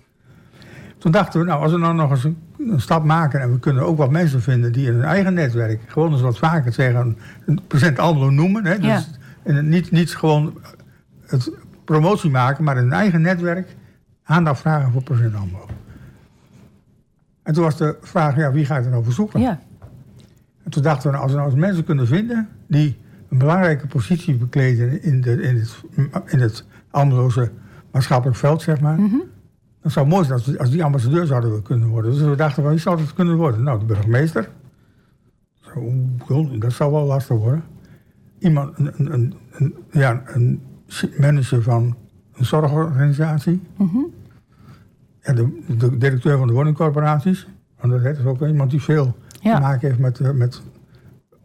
[0.99, 3.59] Toen dachten we, nou, als we nou nog eens een, een stap maken en we
[3.59, 7.17] kunnen ook wat mensen vinden die in hun eigen netwerk gewoon eens wat vaker zeggen,
[7.47, 8.65] een present noemen.
[8.65, 9.03] Hè, dus, Ja.
[9.43, 10.59] en niet, niet gewoon
[11.27, 11.51] het
[11.85, 13.77] promotie maken, maar in hun eigen netwerk
[14.23, 15.35] aandacht vragen voor present.
[17.43, 19.41] En toen was de vraag, ja, wie gaat er nou voor zoeken?
[19.41, 19.61] Ja,
[20.63, 23.01] En toen dachten we, nou, als we nou eens mensen kunnen vinden die
[23.33, 25.81] een belangrijke positie bekleden in, de, in het,
[26.27, 27.51] in het Almeloze
[27.93, 28.97] maatschappelijk veld, zeg maar.
[29.81, 32.11] Dan zou het mooi zijn als, die- als die ambassadeur zouden kunnen worden.
[32.13, 33.63] Dus we dachten, wie zou dat kunnen worden?
[33.63, 34.49] Nou, de burgemeester.
[35.61, 37.63] Zo, dat zou wel lastig worden.
[38.39, 40.61] Iemand, een, een, een, een- ja, een
[41.19, 41.97] manager van
[42.35, 43.63] een zorgorganisatie.
[45.21, 47.47] Ja, de, de directeur van de woningcorporaties.
[47.81, 49.55] Want dat is ook iemand die veel Ja.
[49.55, 50.63] te maken heeft met, eh, met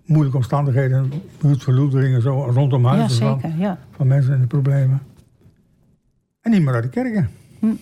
[0.07, 3.57] moeilijke omstandigheden, buurtverloederingen zo rondom ja van, zeker.
[3.57, 3.77] Ja.
[3.91, 5.01] van mensen in de problemen.
[6.41, 7.29] En iemand uit de kerken.
[7.59, 7.73] Hm.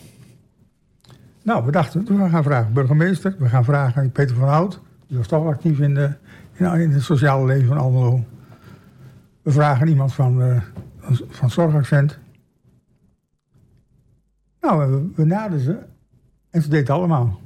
[1.42, 5.18] Nou, we dachten, we gaan vragen burgemeester, we gaan vragen aan Peter van Hout, die
[5.18, 6.14] was toch actief in, de,
[6.54, 8.24] in, in het sociale leven van Almelo.
[9.42, 10.62] We vragen iemand van, eh,
[11.30, 12.20] van Zorgaccent.
[14.62, 15.78] Nou, we, we naderden ze
[16.50, 17.40] en ze deed het allemaal.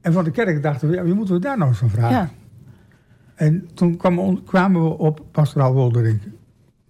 [0.00, 2.16] En van de kerk dachten we, ja, wie moeten we daar nou eens van vragen?
[2.16, 2.30] Ja.
[3.44, 3.96] En toen
[4.46, 6.22] kwamen we op pastoraal Wolderink.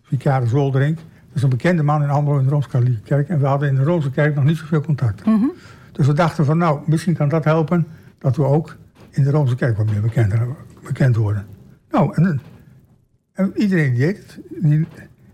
[0.03, 0.97] Vicaris Wolderink.
[0.97, 3.29] Dat is een bekende man in Almelo in de Rooms-Katholieke Kerk.
[3.29, 5.25] En we hadden in de Roomse Kerk nog niet zoveel contact.
[5.27, 5.47] Mhm.
[5.93, 7.87] Dus we dachten van, nou, misschien kan dat helpen...
[8.19, 8.77] dat we ook
[9.11, 10.35] in de Roomse Kerk wat meer bekend,
[10.87, 11.47] bekend worden.
[11.91, 12.41] Nou, en,
[13.33, 14.41] en iedereen deed het.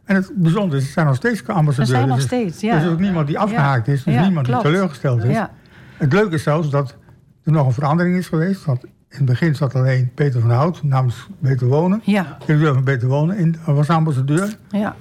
[0.04, 1.90] En het bijzondere is, er zijn nog steeds ambassadeurs.
[1.90, 2.76] Er zijn nog Dus- steeds, ja.
[2.76, 4.02] Er is ook niemand die afgehaakt is.
[4.02, 4.62] Dus Ja, niemand klopt.
[4.62, 5.32] die teleurgesteld is.
[5.32, 5.50] Ja.
[5.96, 6.96] Het leuke is zelfs dat
[7.44, 8.64] er nog een verandering is geweest.
[8.64, 12.00] Want in het begin zat alleen Peter van Hout namens Beter Wonen.
[12.04, 12.36] Ja.
[12.46, 14.56] Directeur van Beter Wonen in, was ambassadeur.
[14.68, 14.96] Ja.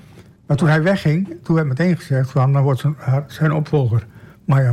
[0.46, 2.96] Maar toen hij wegging, toen werd meteen gezegd van dan wordt zijn,
[3.28, 4.06] zijn opvolger,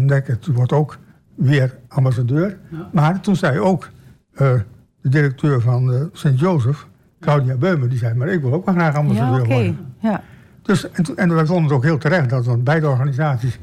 [0.07, 0.99] Dekker, die wordt ook
[1.35, 2.59] weer ambassadeur.
[2.93, 3.89] Maar toen zei ook
[4.33, 4.53] eh,
[5.01, 6.87] de directeur van uh, Sint-Jozef,
[7.21, 9.53] Claudia Beumer, die zei, maar ik wil ook wel graag Ja, ambassadeur oké.
[9.55, 9.79] worden.
[10.01, 10.23] Ja.
[10.63, 13.59] Dus, en, en wij vonden het ook heel terecht dat want beide organisaties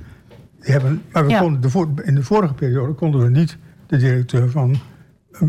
[0.61, 1.01] die hebben.
[1.11, 1.39] Maar we Ja.
[1.39, 3.57] konden de voor, in de vorige periode konden we niet
[3.87, 4.75] de directeur van,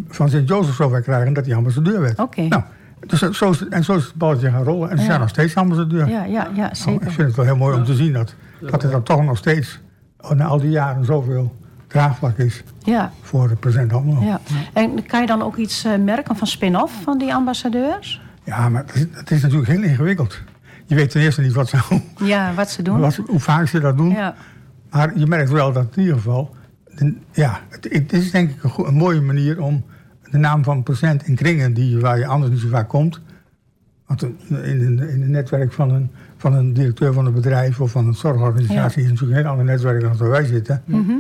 [0.08, 2.18] van Sint-Jozef zover krijgen dat hij ambassadeur werd.
[2.18, 2.40] Oké.
[2.42, 2.62] Nou,
[3.06, 4.90] dus zo is, het- en zo is het balletje gaan rollen.
[4.90, 5.08] En ze Ja.
[5.08, 6.08] zijn nog steeds ambassadeur.
[6.08, 7.10] Ja, ja, ja, Nou, ik zeker.
[7.10, 9.80] vind het wel heel mooi om te zien dat, dat er dan toch nog steeds
[10.20, 11.54] oh, na al die jaren zoveel
[11.86, 14.22] draagvlak is Ja, voor de present handel.
[14.22, 14.40] ja.
[14.72, 18.20] En kan je dan ook iets eh, merken van spin-off van die ambassadeurs?
[18.44, 20.40] Ja, maar het is, het is natuurlijk heel ingewikkeld.
[20.86, 21.76] Je weet ten eerste niet wat ze,
[22.24, 23.00] Ja, wat ze doen.
[23.06, 24.10] wat, hoe vaak ze dat doen.
[24.10, 24.34] Ja,
[24.90, 26.54] Maar je merkt wel dat in ieder geval...
[26.96, 29.84] de- ja, het, het is denk ik een, goe- een mooie manier om
[30.30, 31.74] de naam van present in kringen...
[31.74, 33.20] Die, waar je anders niet zo vaak komt...
[34.06, 37.80] Want in, in, in het netwerk van een, van een directeur van een bedrijf...
[37.80, 40.82] of van een zorgorganisatie is natuurlijk een heel ander netwerk dan waar wij zitten.
[40.84, 41.10] Mhm.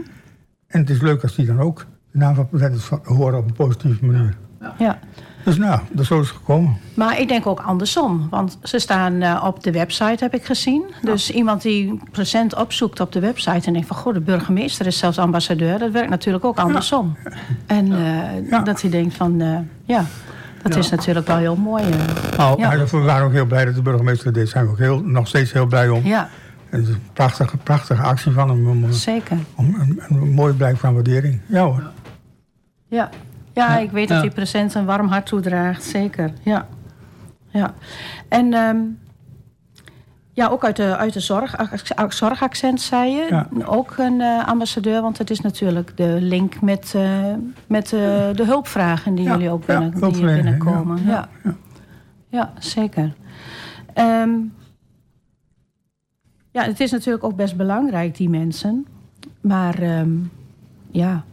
[0.66, 3.52] En het is leuk als die dan ook de naam van present horen op een
[3.52, 4.36] positieve manier.
[4.78, 4.98] ja.
[5.44, 6.76] Dus nou, dat is zo is het gekomen.
[6.94, 8.26] Maar ik denk ook andersom.
[8.30, 10.84] Want ze staan eh, op de website, heb ik gezien.
[11.02, 13.66] Dus iemand die present opzoekt op de website...
[13.66, 15.78] en denkt van, goh, de burgemeester is zelfs ambassadeur...
[15.78, 17.16] dat werkt natuurlijk ook andersom.
[17.66, 20.04] En eh, dat hij denkt van, eh, ja,
[20.62, 21.84] dat is natuurlijk wel heel mooi.
[22.36, 24.48] Nou, we waren ook heel blij dat de burgemeester dit deed.
[24.48, 26.04] Zijn we ook heel, nog steeds heel blij om.
[26.04, 26.28] Ja,
[26.68, 28.68] het is een prachtige, prachtige actie van hem.
[28.68, 29.38] Om, zeker.
[29.54, 31.40] om een, een mooi blijk van waardering.
[31.46, 31.82] Ja hoor.
[32.88, 33.10] Ja,
[33.54, 34.22] ja, ik weet dat Ja.
[34.22, 36.32] hij present een warm hart toedraagt, zeker.
[36.42, 36.66] Ja,
[37.48, 37.74] ja.
[38.28, 38.78] En ehm,
[40.36, 41.56] Ja, ook uit de, uit de zorg,
[42.08, 43.44] zorgaccent, zei je.
[43.66, 47.34] Ook een uh, ambassadeur, want het is natuurlijk de link met, uh,
[47.66, 48.00] met uh,
[48.32, 51.04] de hulpvragen die jullie ook binnen, die binnenkomen.
[51.06, 51.28] Ja,
[52.28, 52.52] ja.
[52.58, 53.14] zeker.
[53.94, 54.54] Um,
[56.50, 58.86] ja, het is natuurlijk ook best belangrijk, die mensen.
[59.40, 60.30] Maar um,
[60.90, 61.24] ja,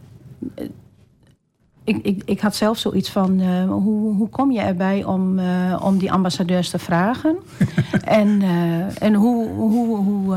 [1.84, 5.80] ik, ik, ik had zelf zoiets van, uh, hoe, hoe kom je erbij om, uh,
[5.84, 7.36] om die ambassadeurs te vragen?
[8.04, 10.36] en uh, en hoe, hoe, hoe,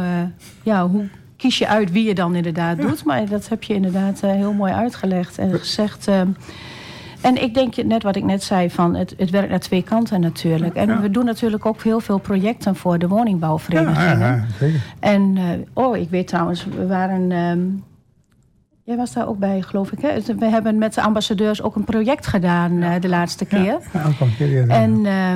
[0.63, 3.03] ja, hoe kies je uit wie je dan inderdaad doet?
[3.03, 6.07] Maar dat heb je inderdaad heel mooi uitgelegd en gezegd.
[7.21, 10.21] en ik denk net wat ik net zei, van het, het werkt naar twee kanten
[10.21, 10.75] natuurlijk.
[10.75, 14.19] En we doen natuurlijk ook heel veel projecten voor de woningbouwverenigingen.
[14.19, 14.67] Ja, ja,
[14.99, 15.37] en
[15.73, 17.31] oh, ik weet trouwens, we waren...
[17.31, 17.83] Um,
[18.85, 20.01] Jij was daar ook bij, geloof ik.
[20.01, 20.35] Hè?
[20.37, 23.77] We hebben met de ambassadeurs ook een project gedaan uh, de laatste keer.
[23.93, 24.69] Ja, keer.
[24.69, 25.33] En uh,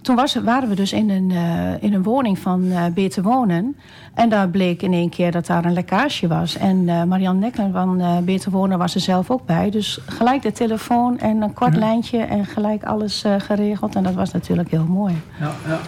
[0.00, 3.76] toen was, waren we dus in een, uh, in een woning van uh, Beter Wonen.
[4.14, 6.56] En daar bleek in één keer dat daar een lekkage was.
[6.56, 9.70] En Marianne Nekker van Beter Wonen was er zelf ook bij.
[9.70, 13.94] Dus gelijk de telefoon en een kort lijntje en gelijk alles geregeld.
[13.94, 15.14] En dat was natuurlijk heel mooi.
[15.40, 15.78] Ja, ja.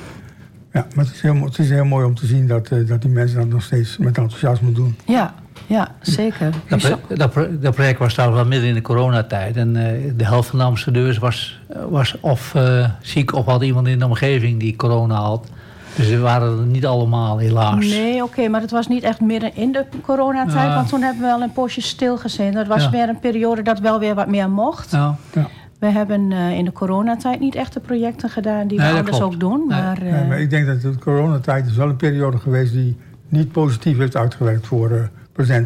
[0.72, 3.10] Ja, maar het is, heel, het is heel mooi om te zien dat, dat die
[3.10, 4.96] mensen dat nog steeds met enthousiasme doen.
[5.04, 5.34] Ja,
[5.66, 6.50] ja, zeker.
[6.68, 9.56] Dat, dat, dat, project was trouwens wel midden in de coronatijd.
[9.56, 13.86] En uh, de helft van de ambassadeurs was, was of uh, ziek of had iemand
[13.86, 15.48] in de omgeving die corona had.
[15.96, 17.86] Dus we waren er niet allemaal, helaas.
[17.86, 20.74] Nee, oké, maar het was niet echt midden in de coronatijd.
[20.74, 22.54] Want toen hebben we wel een poosje stilgezeten.
[22.54, 22.90] Dat was ja.
[22.90, 24.90] weer een periode dat wel weer wat meer mocht.
[24.90, 25.16] Ja.
[25.32, 25.48] ja.
[25.78, 29.40] We hebben uh, in de coronatijd niet echt de projecten gedaan die we anders ook
[29.40, 29.66] doen.
[29.66, 30.12] Maar, nee.
[30.12, 32.96] nee, maar ik denk dat de coronatijd is wel een periode geweest die
[33.28, 35.10] niet positief heeft uitgewerkt voor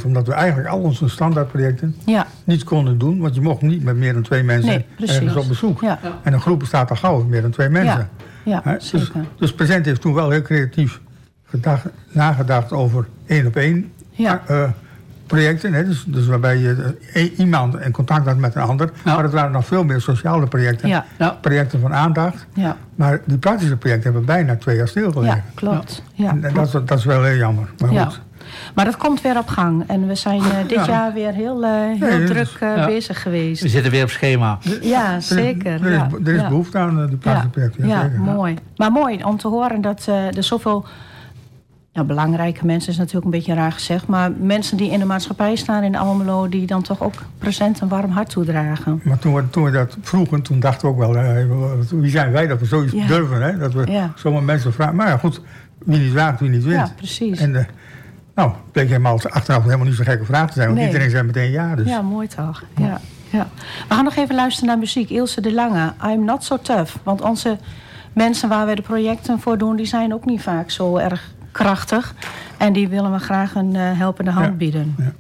[0.05, 2.27] omdat we eigenlijk al onze standaardprojecten ja.
[2.45, 3.19] niet konden doen.
[3.21, 5.81] Want je mocht niet met meer dan twee mensen nee, ergens op bezoek.
[5.81, 5.99] Ja.
[6.23, 8.09] En een groep bestaat al gauw meer dan twee mensen.
[8.45, 9.25] Ja, ja dus, zeker.
[9.37, 11.01] Dus Present heeft toen wel heel creatief
[11.45, 14.43] gedacht, nagedacht over één op één ja.
[14.51, 14.69] Uh,
[15.27, 15.73] projecten.
[15.73, 15.85] Hè?
[15.85, 18.91] Dus, dus, waarbij je uh, iemand in contact had met een ander.
[19.05, 20.89] Maar het waren nog veel meer sociale projecten.
[20.89, 21.05] Ja.
[21.41, 22.47] Projecten van aandacht.
[22.55, 22.77] Ja.
[22.95, 25.37] Maar die praktische projecten hebben bijna twee jaar stilgelegen.
[25.37, 26.03] Ja, klopt.
[26.13, 26.29] Ja.
[26.29, 27.69] En, dat, dat, is wel heel jammer.
[27.79, 28.21] Maar goed.
[28.75, 29.85] Maar dat komt weer op gang.
[29.87, 33.63] En we zijn uh, dit jaar weer heel, uh, heel druk uh, bezig geweest.
[33.63, 34.59] We zitten weer op schema.
[34.81, 35.87] Ja, zeker.
[35.87, 37.87] Er is, er is behoefte aan de projecten.
[37.87, 38.57] Ja, ja mooi.
[38.77, 40.87] Maar mooi om te horen dat er zoveel...
[41.93, 44.07] Nou, belangrijke mensen is natuurlijk een beetje raar gezegd...
[44.07, 46.49] maar mensen die in de maatschappij staan in Almelo...
[46.49, 49.01] die dan toch ook present een warm hart toedragen.
[49.05, 51.23] Maar toen we, toen we dat vroegen, toen dachten we ook wel...
[52.01, 53.59] wie zijn wij dat we zoiets durven, hè?
[53.59, 54.97] Dat we zomaar mensen vragen.
[54.97, 55.41] Maar ja, goed,
[55.85, 56.77] wie niet vraagt, wie niet wint.
[56.77, 57.39] Ja, precies.
[57.39, 57.67] En,
[58.39, 60.69] nou, bleek helemaal achteraf helemaal niet zo'n gekke vraag te zijn.
[60.69, 61.75] Want iedereen zei meteen ja.
[61.75, 61.87] Dus.
[61.87, 62.63] Ja, mooi toch.
[62.77, 63.01] Ja.
[63.31, 63.47] Ja.
[63.89, 65.11] We gaan nog even luisteren naar muziek.
[65.11, 66.95] Ilse de Lange, I'm Not So Tough.
[67.03, 67.59] Want onze
[68.13, 69.77] mensen waar we de projecten voor doen...
[69.77, 72.15] die zijn ook niet vaak zo erg krachtig.
[72.59, 74.95] En die willen we graag een uh, helpende hand bieden.
[74.99, 75.13] Ja.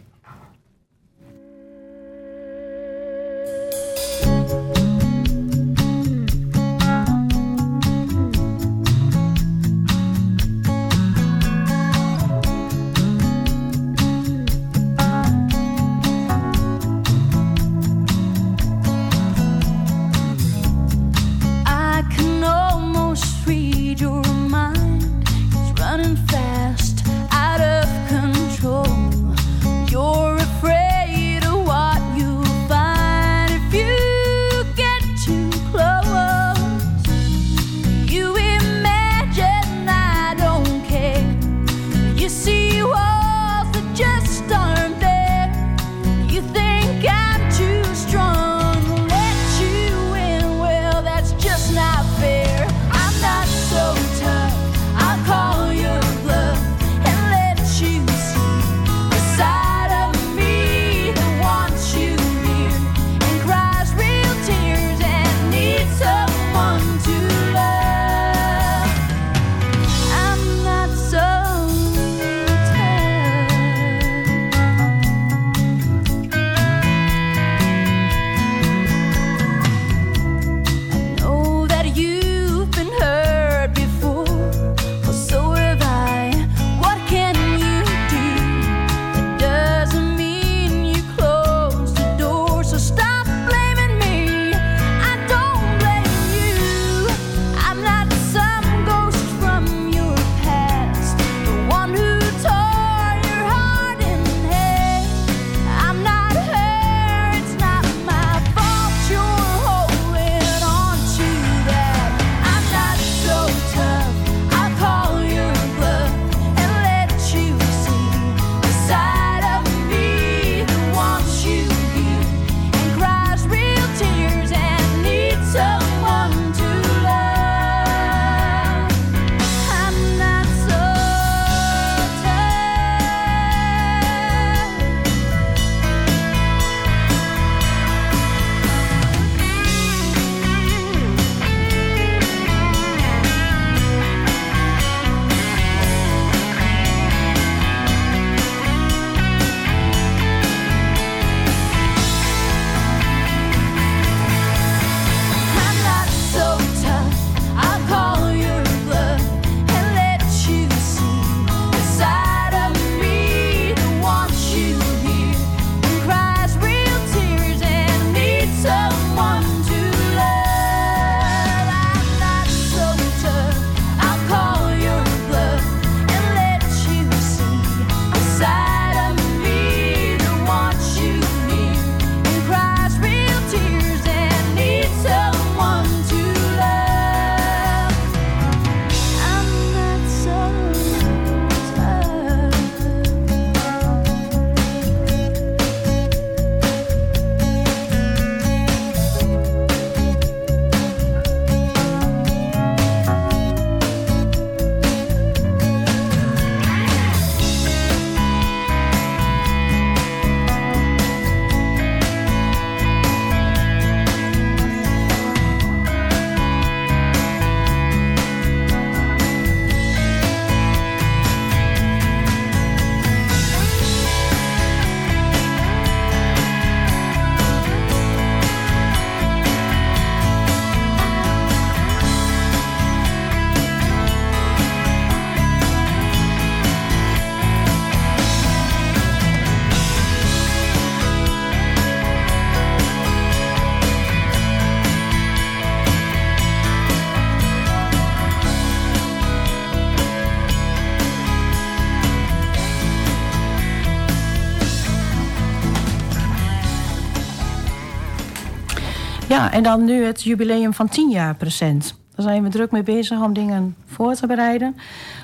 [259.58, 261.94] En dan nu het jubileum van 10 jaar present.
[262.14, 264.76] Daar zijn we druk mee bezig om dingen voor te bereiden.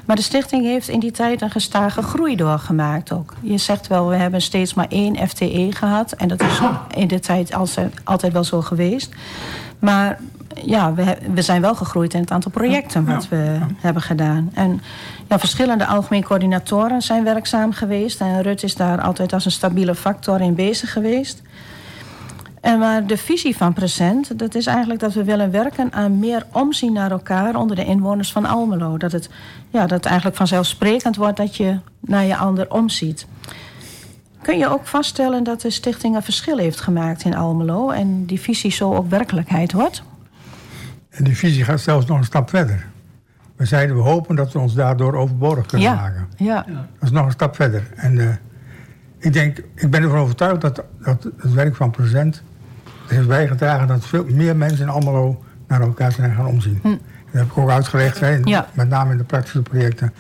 [0.05, 3.35] Maar de stichting heeft in die tijd een gestage groei doorgemaakt ook.
[3.41, 6.13] Je zegt wel, we hebben steeds maar één FTE gehad.
[6.13, 6.61] En dat is
[6.95, 7.55] in de tijd
[8.05, 9.13] altijd wel zo geweest.
[9.79, 10.19] Maar
[10.65, 14.51] ja, we, we zijn wel gegroeid in het aantal projecten wat we hebben gedaan.
[14.55, 14.81] En
[15.29, 18.21] ja, verschillende algemeen coördinatoren zijn werkzaam geweest.
[18.21, 21.43] En Rut is daar altijd als een stabiele factor in bezig geweest.
[22.65, 26.47] En maar de visie van Present, dat is eigenlijk dat we willen werken aan meer
[26.53, 28.97] omzien naar elkaar onder de inwoners van Almelo.
[28.97, 29.29] Dat het,
[29.71, 33.27] ja, dat het eigenlijk vanzelfsprekend wordt dat je naar je ander omziet.
[34.43, 38.41] Kun je ook vaststellen dat de stichting een verschil heeft gemaakt in Almelo en die
[38.41, 40.03] visie zo ook werkelijkheid wordt?
[41.11, 42.87] En die visie gaat zelfs nog een stap verder.
[43.57, 45.95] We zeiden, we hopen dat we ons daardoor overbodig kunnen ja.
[45.95, 46.29] maken.
[46.37, 46.65] Ja.
[46.67, 47.91] Dat is nog een stap verder.
[47.95, 48.29] En uh,
[49.19, 52.43] ik denk, ik ben ervan overtuigd dat, dat het werk van Present
[53.07, 56.79] heeft bijgedragen dat veel meer mensen in Almelo naar elkaar zijn gaan omzien.
[56.83, 56.89] Hm.
[56.89, 58.67] Dat heb ik ook uitgelegd, hè, ja.
[58.75, 60.15] met name in de praktische projecten.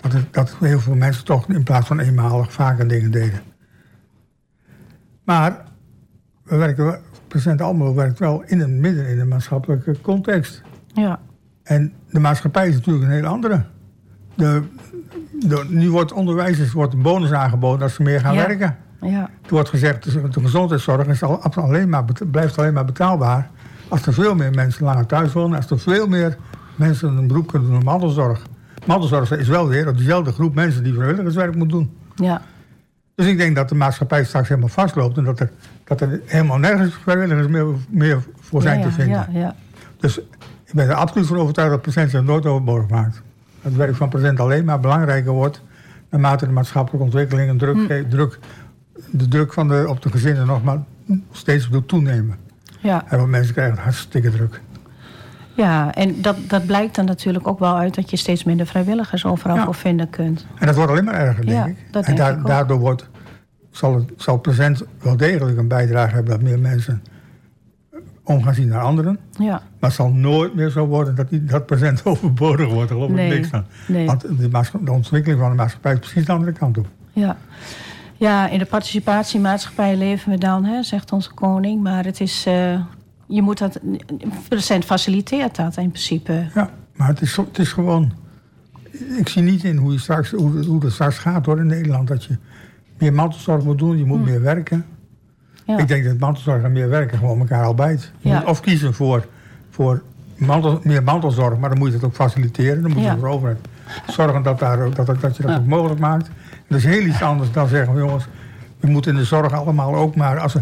[0.00, 3.40] Dat, het, dat heel veel mensen toch in plaats van eenmalig vaker dingen deden.
[5.24, 5.64] Maar
[6.42, 10.62] we werken, Present Almelo werkt wel in het midden in een maatschappelijke context.
[10.86, 11.20] Ja.
[11.62, 13.64] En de maatschappij is natuurlijk een hele andere.
[14.34, 14.62] De,
[15.32, 18.46] de, nu wordt onderwijzers wordt een bonus aangeboden als ze meer gaan ja.
[18.46, 18.76] werken.
[19.00, 19.20] Ja.
[19.20, 23.50] Er wordt gezegd, de gezondheidszorg is al, alleen maar, blijft alleen maar betaalbaar...
[23.88, 25.56] als er veel meer mensen langer thuis wonen...
[25.56, 26.36] als er veel meer
[26.74, 28.42] mensen een beroep kunnen doen op mantelzorg.
[28.86, 31.96] Mantelzorg is wel weer op diezelfde groep mensen die vrijwilligerswerk moet doen.
[32.14, 32.42] Ja.
[33.14, 35.16] Dus ik denk dat de maatschappij straks helemaal vastloopt...
[35.16, 35.50] en dat er,
[35.84, 39.28] dat er helemaal nergens vrijwilligers meer, meer voor zijn ja, te vinden.
[39.32, 39.54] Ja, ja.
[39.96, 40.18] Dus
[40.64, 43.22] ik ben er absoluut van overtuigd dat Present zich nooit overbodig maakt.
[43.60, 45.62] Het werk van Present alleen maar belangrijker wordt...
[46.10, 48.08] naarmate de maatschappelijke ontwikkeling en druk, Hm.
[48.08, 48.38] druk
[49.10, 50.78] de druk van de, op de gezinnen nog maar
[51.32, 52.36] steeds doet toenemen.
[52.80, 53.04] Ja.
[53.08, 54.60] En want mensen krijgen het hartstikke druk.
[55.54, 59.24] Ja, en dat, dat blijkt dan natuurlijk ook wel uit dat je steeds minder vrijwilligers
[59.24, 59.64] overal Ja.
[59.64, 60.46] voor vinden kunt.
[60.58, 61.76] En dat wordt alleen maar erger, denk Ja, ik.
[61.90, 63.08] dat en ik daardoor wordt,
[63.70, 67.02] zal, het, zal present wel degelijk een bijdrage hebben dat meer mensen
[68.24, 69.18] om gaan zien naar anderen.
[69.38, 72.88] Ja, Maar het zal nooit meer zo worden dat die, dat present overbodig wordt.
[72.88, 73.48] Daar geloof ik Nee, niks
[73.88, 74.06] nee.
[74.06, 74.24] Want
[74.86, 76.86] de ontwikkeling van de maatschappij is precies de andere kant op.
[77.12, 77.36] ja.
[78.20, 81.82] Ja, in de participatiemaatschappij leven we dan, hè, zegt onze koning.
[81.82, 82.80] Maar het is, eh,
[83.26, 83.80] je moet dat,
[84.48, 86.46] present faciliteert dat in principe.
[86.54, 88.12] Ja, maar het is, het is gewoon...
[89.16, 92.08] Ik zie niet in hoe, je straks, hoe, hoe dat straks gaat hoor in Nederland.
[92.08, 92.36] Dat je
[92.98, 94.86] meer mantelzorg moet doen, je moet meer werken.
[95.64, 95.78] Ja.
[95.78, 98.12] Ik denk dat mantelzorg en meer werken gewoon elkaar al bijt.
[98.18, 98.38] Je Ja.
[98.38, 99.26] moet of kiezen voor,
[99.70, 100.02] voor
[100.36, 102.82] mantel, meer mantelzorg, maar dan moet je het ook faciliteren.
[102.82, 103.16] Dan moet je Ja.
[103.26, 103.58] overheid
[104.06, 106.30] zorgen dat, daar, dat, dat, dat je dat ook mogelijk maakt.
[106.70, 108.24] Dat is heel iets anders dan zeggen, van, jongens,
[108.80, 110.38] we moeten in de zorg allemaal ook maar...
[110.38, 110.54] Als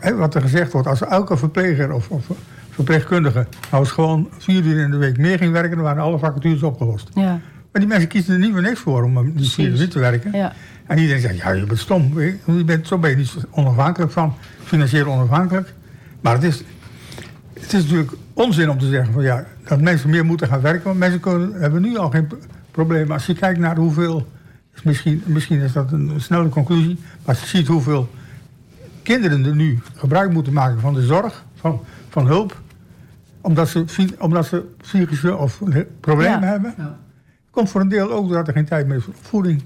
[0.00, 2.26] er, wat er gezegd wordt, als elke verpleger of, of
[2.70, 3.46] verpleegkundige...
[3.70, 5.74] nou eens gewoon vier uur in de week meer ging werken...
[5.76, 7.08] dan waren alle vacatures opgelost.
[7.14, 7.40] Ja,
[7.72, 9.98] Maar die mensen kiezen er niet voor niks voor om um, die vier uur te
[9.98, 10.32] werken.
[10.32, 10.52] ja,
[10.86, 12.20] En iedereen zegt, ja, je bent stom.
[12.20, 12.64] je.
[12.64, 14.34] Bent, zo ben je niet onafhankelijk van.
[14.64, 15.74] Financieel onafhankelijk.
[16.20, 16.62] Maar het is,
[17.60, 20.84] het is natuurlijk onzin om te zeggen van, ja, dat mensen meer moeten gaan werken.
[20.84, 22.36] Want mensen kunnen, hebben nu al geen p-
[22.70, 23.10] probleem.
[23.10, 24.26] Als je kijkt naar hoeveel...
[24.74, 26.98] is Misschien, misschien is dat een snelle conclusie.
[27.24, 28.08] Maar als je ziet hoeveel
[29.02, 32.60] kinderen er nu gebruik moeten maken van de zorg, van, van hulp.
[33.40, 33.84] Omdat ze,
[34.18, 35.60] omdat ze psychische of
[36.00, 36.46] problemen Ja.
[36.46, 36.74] hebben.
[37.50, 39.62] Komt voor een deel ook doordat er geen tijd meer is voor voeding.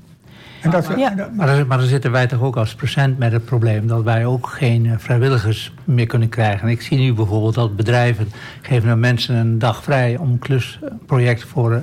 [0.63, 1.11] En dat, ze- Ja.
[1.11, 3.87] en dat- Maar, dan- maar dan zitten wij toch ook als procent met het probleem
[3.87, 6.61] dat wij ook geen eh, vrijwilligers meer kunnen krijgen.
[6.67, 8.29] En ik zie nu bijvoorbeeld dat bedrijven
[8.63, 11.81] geven aan mensen een dag vrij om een klusproject voor eh,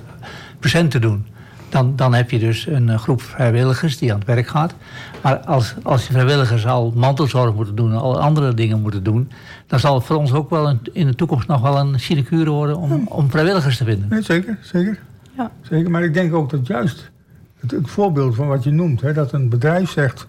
[0.60, 1.26] procent te doen.
[1.70, 4.74] Dan, dan heb je dus een eh, groep vrijwilligers die aan het werk gaat.
[5.22, 9.32] Maar als, als die vrijwilligers al mantelzorg moeten doen en al andere dingen moeten doen,
[9.68, 12.49] dan zal het voor ons ook wel een- in de toekomst nog wel een sinecure
[12.49, 14.07] worden om, om vrijwilligers te vinden.
[14.09, 14.99] Nee, zeker, zeker.
[15.38, 15.51] Ja.
[15.61, 15.91] zeker.
[15.91, 17.11] Maar ik denk ook dat juist
[17.59, 20.28] het, het voorbeeld van wat je noemt, hè, dat een bedrijf zegt,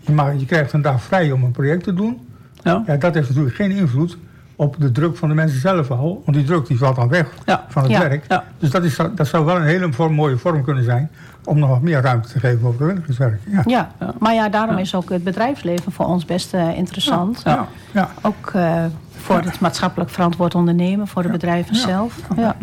[0.00, 2.18] je, mag, je krijgt een dag vrij om een project te doen.
[2.62, 2.82] Ja?
[2.86, 4.16] Ja, dat heeft natuurlijk geen invloed
[4.56, 6.22] op de druk van de mensen zelf al.
[6.24, 7.64] Want die druk die valt dan weg Ja.
[7.68, 7.98] van het Ja.
[8.00, 8.24] werk.
[8.28, 8.44] Ja.
[8.58, 11.10] Dus dat, is, dat zou wel een hele vorm, mooie vorm kunnen zijn
[11.44, 13.40] om nog wat meer ruimte te geven voor vrijwilligerswerk.
[13.46, 13.62] Ja.
[13.66, 14.14] ja.
[14.18, 17.40] maar ja, daarom is ook het bedrijfsleven voor ons best eh, interessant.
[17.44, 17.66] Ja.
[17.92, 18.10] Ja.
[18.22, 18.84] Ook eh,
[19.16, 22.18] voor het maatschappelijk verantwoord ondernemen, voor de bedrijven zelf.
[22.36, 22.56] Ja.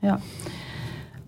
[0.00, 0.18] Ja.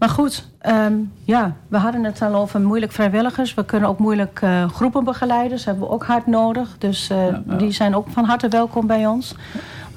[0.04, 3.54] Maar goed, ehm, ja, we hadden het al over moeilijk vrijwilligers.
[3.54, 6.78] We kunnen ook moeilijk eh, groepenbegeleiders, hebben we ook hard nodig.
[6.78, 9.34] Dus eh, die zijn ook van harte welkom bij ons.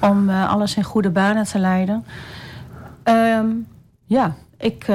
[0.00, 2.04] Om eh, alles in goede banen te leiden.
[3.02, 3.46] Ehm,
[4.04, 4.86] ja, ik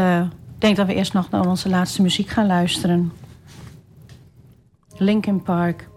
[0.58, 3.12] denk dat we eerst nog naar onze laatste muziek gaan luisteren.
[4.98, 5.88] Linkin Park.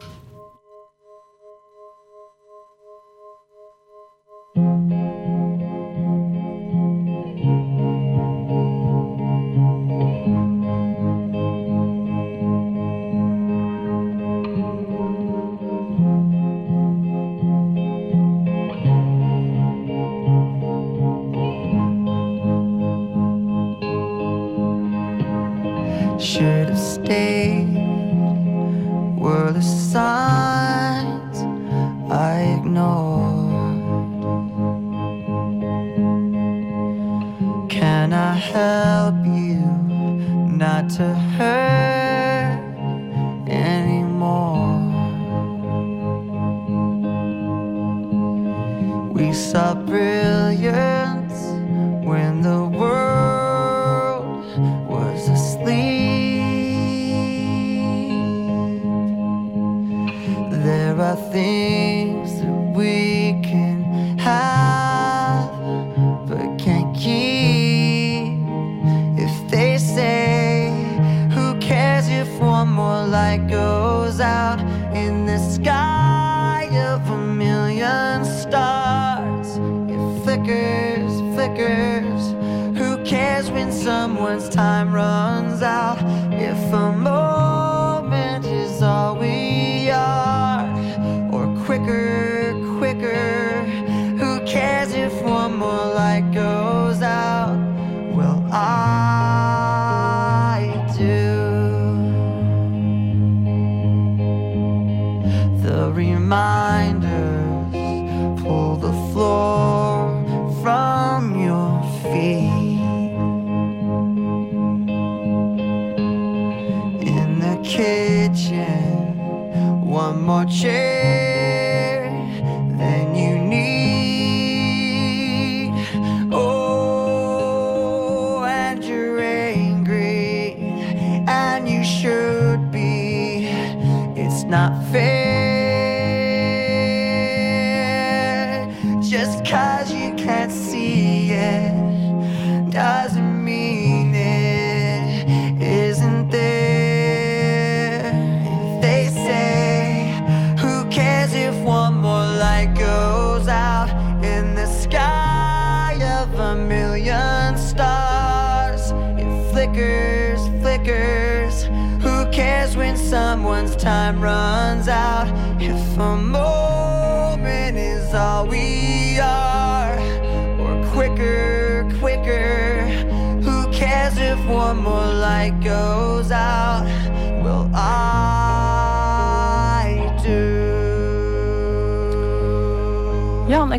[95.56, 96.65] more like a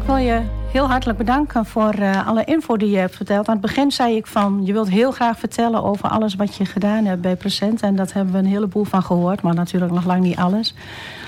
[0.08, 0.42] wil je
[0.72, 3.48] heel hartelijk bedanken voor eh, alle info die je hebt verteld.
[3.48, 6.66] Aan het begin zei ik van, je wilt heel graag vertellen over alles wat je
[6.66, 7.82] gedaan hebt bij Present.
[7.82, 10.74] En dat hebben we een heleboel van gehoord, maar natuurlijk nog lang niet alles.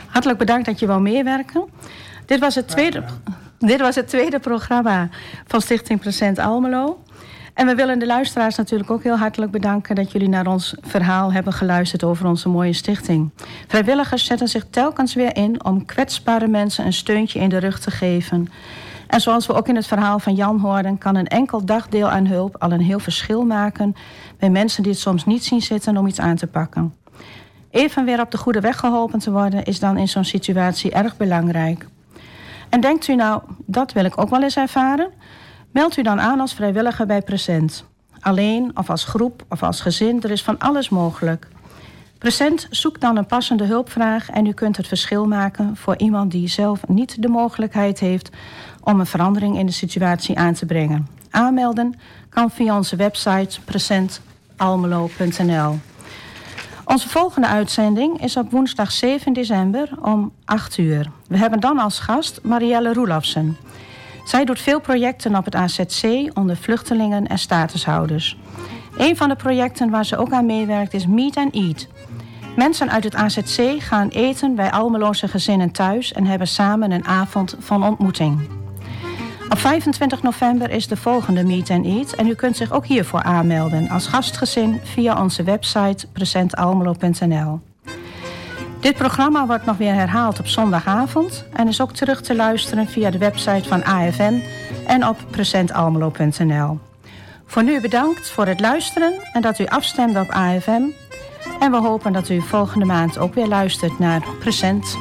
[0.07, 1.65] Hartelijk bedankt dat je wou meewerken.
[2.25, 3.03] Dit was het tweede,
[3.57, 5.09] dit was het tweede programma
[5.47, 6.99] van Stichting Present Almelo.
[7.59, 11.33] En we willen de luisteraars natuurlijk ook heel hartelijk bedanken dat jullie naar ons verhaal
[11.33, 13.29] hebben geluisterd over onze mooie stichting.
[13.67, 17.91] Vrijwilligers zetten zich telkens weer in om kwetsbare mensen een steuntje in de rug te
[17.91, 18.47] geven.
[19.07, 22.25] En zoals we ook in het verhaal van Jan hoorden, kan een enkel dagdeel aan
[22.25, 23.95] hulp al een heel verschil maken
[24.37, 26.95] bij mensen die het soms niet zien zitten om iets aan te pakken.
[27.69, 31.17] Even weer op de goede weg geholpen te worden is dan in zo'n situatie erg
[31.17, 31.87] belangrijk.
[32.69, 35.11] En denkt u nou, dat wil ik ook wel eens ervaren?
[35.71, 37.85] Meld u dan aan als vrijwilliger bij Present.
[38.19, 41.47] Alleen of als groep of als gezin, er is van alles mogelijk.
[42.17, 46.47] Present zoekt dan een passende hulpvraag en u kunt het verschil maken voor iemand die
[46.47, 48.29] zelf niet de mogelijkheid heeft
[48.83, 51.07] om een verandering in de situatie aan te brengen.
[51.29, 51.99] Aanmelden
[52.29, 55.79] kan via onze website presentalmelo.nl.
[56.85, 61.11] Onze volgende uitzending is op woensdag 7 december om 8 uur.
[61.27, 63.57] We hebben dan als gast Marielle Roelofsen.
[64.29, 66.03] Zij doet veel projecten op het AZC
[66.33, 68.37] onder vluchtelingen en statushouders.
[68.97, 71.87] Een van de projecten waar ze ook aan meewerkt is Meet and Eat.
[72.55, 77.55] Mensen uit het AZC gaan eten bij Almeloze gezinnen thuis en hebben samen een avond
[77.59, 78.49] van ontmoeting.
[79.49, 83.23] Op 25 november is de volgende Meet and Eat en u kunt zich ook hiervoor
[83.23, 87.68] aanmelden als gastgezin via onze website presentalmelo.nl.
[88.79, 93.09] Dit programma wordt nog weer herhaald op zondagavond en is ook terug te luisteren via
[93.09, 94.43] de website van AFN
[94.87, 96.79] en op presentalmelo.nl.
[97.45, 100.81] Voor nu bedankt voor het luisteren en dat u afstemde op AFM.
[101.59, 104.97] En we hopen dat u volgende maand ook weer luistert naar Present